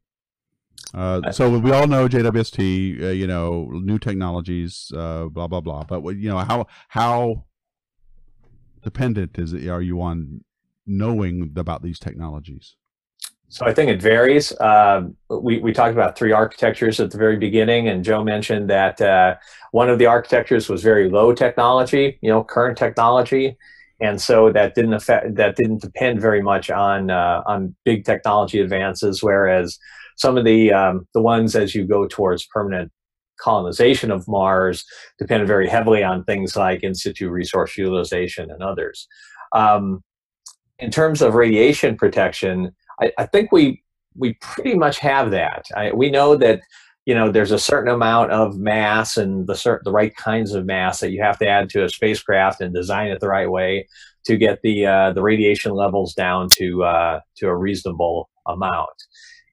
[0.93, 5.83] Uh, so we all know JWST, uh, you know, new technologies, uh, blah blah blah.
[5.83, 7.45] But you know, how how
[8.83, 9.67] dependent is it?
[9.67, 10.43] Are you on
[10.85, 12.75] knowing about these technologies?
[13.49, 14.51] So I think it varies.
[14.53, 18.99] Uh, we, we talked about three architectures at the very beginning, and Joe mentioned that
[18.99, 19.35] uh,
[19.71, 23.55] one of the architectures was very low technology, you know, current technology,
[24.01, 28.59] and so that didn't affect that didn't depend very much on uh, on big technology
[28.59, 29.21] advances.
[29.21, 29.77] Whereas
[30.17, 32.91] some of the um, the ones as you go towards permanent
[33.39, 34.85] colonization of Mars
[35.19, 39.07] depended very heavily on things like in situ resource utilization and others.
[39.53, 40.03] Um,
[40.79, 42.71] in terms of radiation protection
[43.01, 43.83] I, I think we
[44.15, 45.65] we pretty much have that.
[45.75, 46.61] I, we know that
[47.05, 50.65] you know there's a certain amount of mass and the certain the right kinds of
[50.65, 53.87] mass that you have to add to a spacecraft and design it the right way
[54.25, 58.89] to get the uh, the radiation levels down to uh, to a reasonable amount.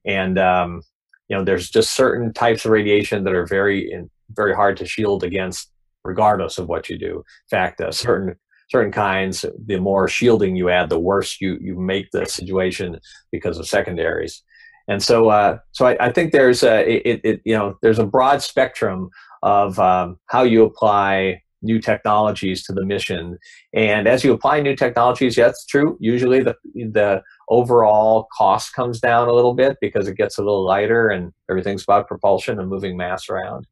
[0.05, 0.81] And um,
[1.27, 3.91] you know there's just certain types of radiation that are very
[4.31, 5.69] very hard to shield against
[6.03, 7.17] regardless of what you do.
[7.17, 8.35] In fact, uh, certain
[8.73, 12.99] certain kinds, the more shielding you add, the worse you, you make the situation
[13.31, 14.41] because of secondaries.
[14.87, 18.05] And so, uh, so I, I, think there's a, it, it, you know, there's a
[18.05, 19.11] broad spectrum
[19.43, 23.37] of um, how you apply new technologies to the mission.
[23.75, 25.95] And as you apply new technologies, yeah, true.
[25.99, 30.65] Usually the, the overall cost comes down a little bit because it gets a little
[30.65, 33.67] lighter and everything's about propulsion and moving mass around.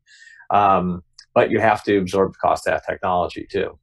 [0.52, 1.02] Um,
[1.34, 3.80] but you have to absorb the cost of that technology too.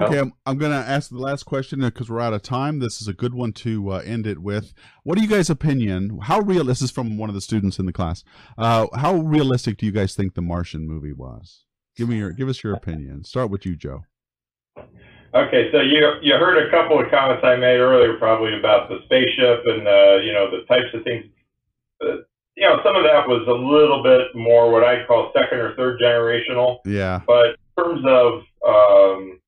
[0.00, 2.78] Okay, I'm, I'm going to ask the last question because we're out of time.
[2.78, 4.72] This is a good one to uh, end it with.
[5.04, 6.20] What are you guys' opinion?
[6.22, 6.64] How real?
[6.64, 8.24] This is from one of the students in the class.
[8.56, 11.64] Uh, how realistic do you guys think the Martian movie was?
[11.96, 13.24] Give me your, give us your opinion.
[13.24, 14.04] Start with you, Joe.
[15.34, 18.98] Okay, so you you heard a couple of comments I made earlier, probably about the
[19.06, 21.24] spaceship and uh, you know the types of things.
[22.02, 22.20] Uh,
[22.54, 25.74] you know, some of that was a little bit more what I call second or
[25.74, 26.78] third generational.
[26.84, 27.22] Yeah.
[27.26, 29.40] But in terms of um,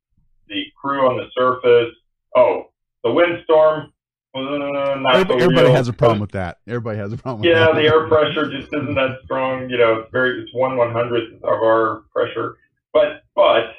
[0.54, 1.94] the crew on the surface.
[2.36, 2.70] Oh,
[3.02, 3.92] the windstorm.
[4.34, 6.58] Uh, everybody, so everybody has a problem with that.
[6.66, 7.44] Everybody has a problem.
[7.44, 7.76] yeah, that.
[7.76, 9.70] the air pressure just isn't that strong.
[9.70, 12.56] You know, it's very it's one one hundredth of our pressure.
[12.92, 13.70] But but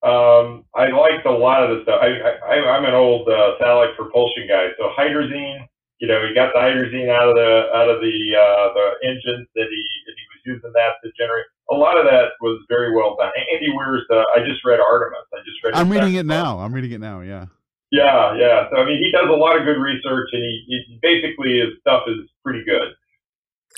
[0.00, 2.00] um, I liked a lot of the stuff.
[2.00, 2.08] I,
[2.40, 5.68] I I'm an old uh, satellite propulsion guy, so hydrazine.
[5.98, 9.48] You know, he got the hydrazine out of the out of the uh, the engines
[9.56, 12.94] that he that he was using that to generate a lot of that was very
[12.94, 13.30] well done.
[13.52, 15.20] Andy Weir's, uh, I just read Artemis.
[15.32, 15.74] I just read.
[15.74, 16.58] I'm reading it now.
[16.58, 17.20] I'm reading it now.
[17.20, 17.46] Yeah.
[17.90, 18.68] Yeah, yeah.
[18.70, 21.70] So I mean, he does a lot of good research, and he, he basically his
[21.80, 22.92] stuff is pretty good.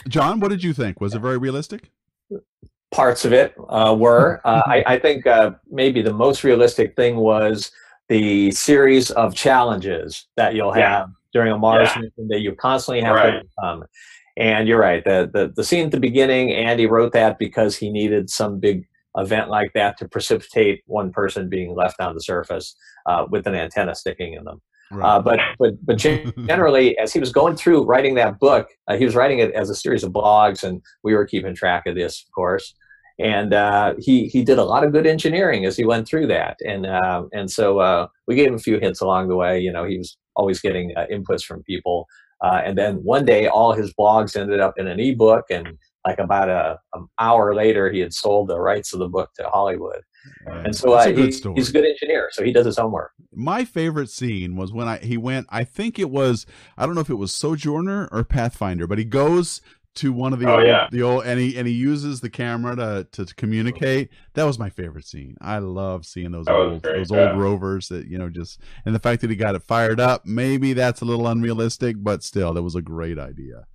[0.09, 1.01] John, what did you think?
[1.01, 1.91] Was it very realistic?
[2.91, 4.41] Parts of it uh, were.
[4.45, 7.71] Uh, I, I, think uh, maybe the most realistic thing was
[8.09, 11.15] the series of challenges that you'll have yeah.
[11.33, 12.03] during a Mars yeah.
[12.03, 13.31] mission that you constantly have right.
[13.31, 13.85] to overcome.
[14.41, 15.05] And you're right.
[15.05, 18.89] The, the the scene at the beginning, Andy wrote that because he needed some big
[19.17, 22.75] event like that to precipitate one person being left on the surface
[23.05, 24.63] uh, with an antenna sticking in them.
[24.91, 25.07] Right.
[25.07, 25.97] Uh, but but but
[26.47, 29.69] generally, as he was going through writing that book, uh, he was writing it as
[29.69, 32.75] a series of blogs, and we were keeping track of this, of course.
[33.21, 36.57] and uh, he he did a lot of good engineering as he went through that,
[36.67, 39.61] and uh, and so uh, we gave him a few hints along the way.
[39.61, 42.09] You know, he was always getting uh, inputs from people,
[42.43, 45.77] uh, and then one day all his blogs ended up in an ebook, and
[46.07, 49.49] like about a, an hour later, he had sold the rights of the book to
[49.49, 50.01] Hollywood.
[50.47, 53.13] And so uh, he, he's a good engineer, so he does his homework.
[53.33, 55.47] My favorite scene was when I he went.
[55.51, 59.05] I think it was I don't know if it was Sojourner or Pathfinder, but he
[59.05, 59.61] goes
[59.97, 60.89] to one of the oh, old, yeah.
[60.91, 64.11] the old and he and he uses the camera to to communicate.
[64.35, 65.37] That was my favorite scene.
[65.41, 67.31] I love seeing those That old great, those yeah.
[67.31, 70.25] old rovers that you know just and the fact that he got it fired up.
[70.25, 73.67] Maybe that's a little unrealistic, but still, that was a great idea.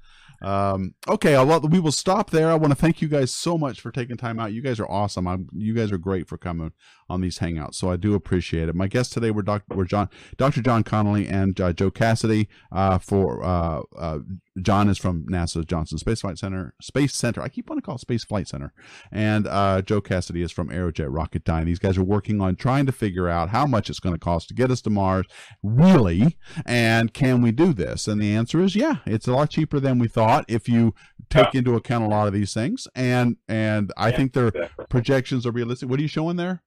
[0.41, 2.51] Um, okay, I'll, we will stop there.
[2.51, 4.53] I want to thank you guys so much for taking time out.
[4.53, 5.27] You guys are awesome.
[5.27, 6.71] I'm, you guys are great for coming
[7.09, 8.75] on these hangouts, so I do appreciate it.
[8.75, 9.75] My guests today were Dr.
[9.75, 10.61] Were John, Dr.
[10.61, 12.47] John Connolly and uh, Joe Cassidy.
[12.71, 14.19] Uh, for uh, uh,
[14.61, 16.73] John is from NASA's Johnson Space Flight Center.
[16.81, 17.41] Space Center.
[17.41, 18.73] I keep wanting to call it Space Flight Center.
[19.11, 21.65] And uh, Joe Cassidy is from Aerojet Rocketdyne.
[21.65, 24.47] These guys are working on trying to figure out how much it's going to cost
[24.47, 25.25] to get us to Mars,
[25.61, 28.07] really, and can we do this?
[28.07, 30.93] And the answer is yeah, it's a lot cheaper than we thought if you
[31.29, 32.87] take into account a lot of these things.
[32.95, 34.85] And and I Yeah, think their exactly.
[34.89, 35.89] projections are realistic.
[35.89, 36.61] What are you showing there?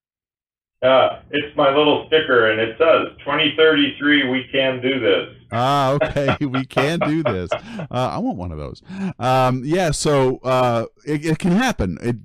[0.81, 4.29] Uh, it's my little sticker, and it says 2033.
[4.29, 5.35] We can do this.
[5.51, 6.37] Ah, okay.
[6.47, 7.51] we can do this.
[7.53, 8.81] Uh, I want one of those.
[9.19, 11.99] Um, yeah, so uh, it, it can happen.
[12.01, 12.17] It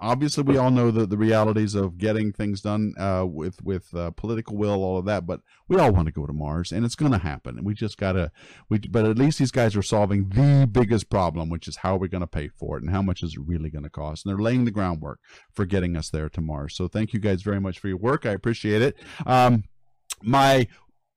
[0.00, 4.10] obviously we all know the, the realities of getting things done uh, with with uh,
[4.10, 5.26] political will, all of that.
[5.26, 7.58] But we all want to go to Mars, and it's going to happen.
[7.58, 8.32] And we just gotta.
[8.68, 11.98] We but at least these guys are solving the biggest problem, which is how are
[11.98, 14.24] we're going to pay for it and how much is it really going to cost.
[14.24, 15.20] And they're laying the groundwork
[15.52, 16.74] for getting us there to Mars.
[16.74, 18.26] So thank you guys very much for your work.
[18.26, 18.96] I appreciate it.
[19.26, 19.64] Um,
[20.22, 20.66] my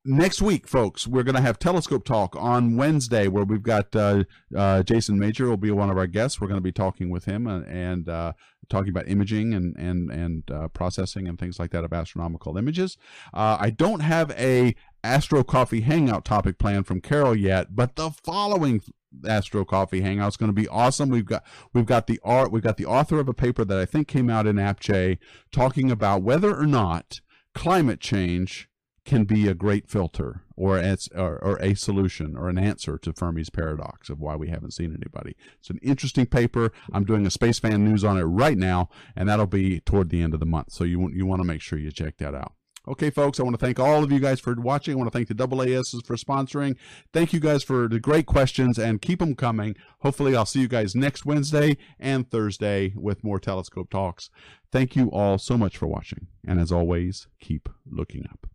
[0.05, 4.23] next week, folks, we're going to have Telescope Talk on Wednesday, where we've got uh,
[4.55, 6.39] uh, Jason Major will be one of our guests.
[6.39, 8.33] We're going to be talking with him and, and uh,
[8.69, 12.97] talking about imaging and and and uh, processing and things like that of astronomical images.
[13.33, 18.11] Uh, I don't have a Astro Coffee Hangout topic planned from Carol yet, but the
[18.11, 18.81] following
[19.27, 21.09] Astro Coffee Hangout is going to be awesome.
[21.09, 21.43] We've got
[21.73, 24.29] we've got the art we've got the author of a paper that I think came
[24.29, 25.17] out in APJ
[25.51, 27.19] talking about whether or not
[27.53, 28.67] climate change
[29.05, 33.13] can be a great filter or, it's, or, or a solution or an answer to
[33.13, 35.35] Fermi's paradox of why we haven't seen anybody.
[35.59, 36.71] It's an interesting paper.
[36.91, 40.21] I'm doing a space fan news on it right now, and that'll be toward the
[40.21, 40.71] end of the month.
[40.71, 42.53] So you you want to make sure you check that out.
[42.85, 44.93] Okay, folks, I want to thank all of you guys for watching.
[44.93, 46.75] I want to thank the AASs for sponsoring.
[47.13, 49.77] Thank you guys for the great questions and keep them coming.
[49.99, 54.29] Hopefully, I'll see you guys next Wednesday and Thursday with more telescope talks.
[54.69, 56.27] Thank you all so much for watching.
[56.45, 58.47] And as always, keep looking up.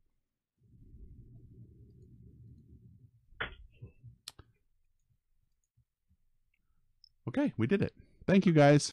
[7.29, 7.93] Okay, we did it.
[8.27, 8.87] Thank you guys.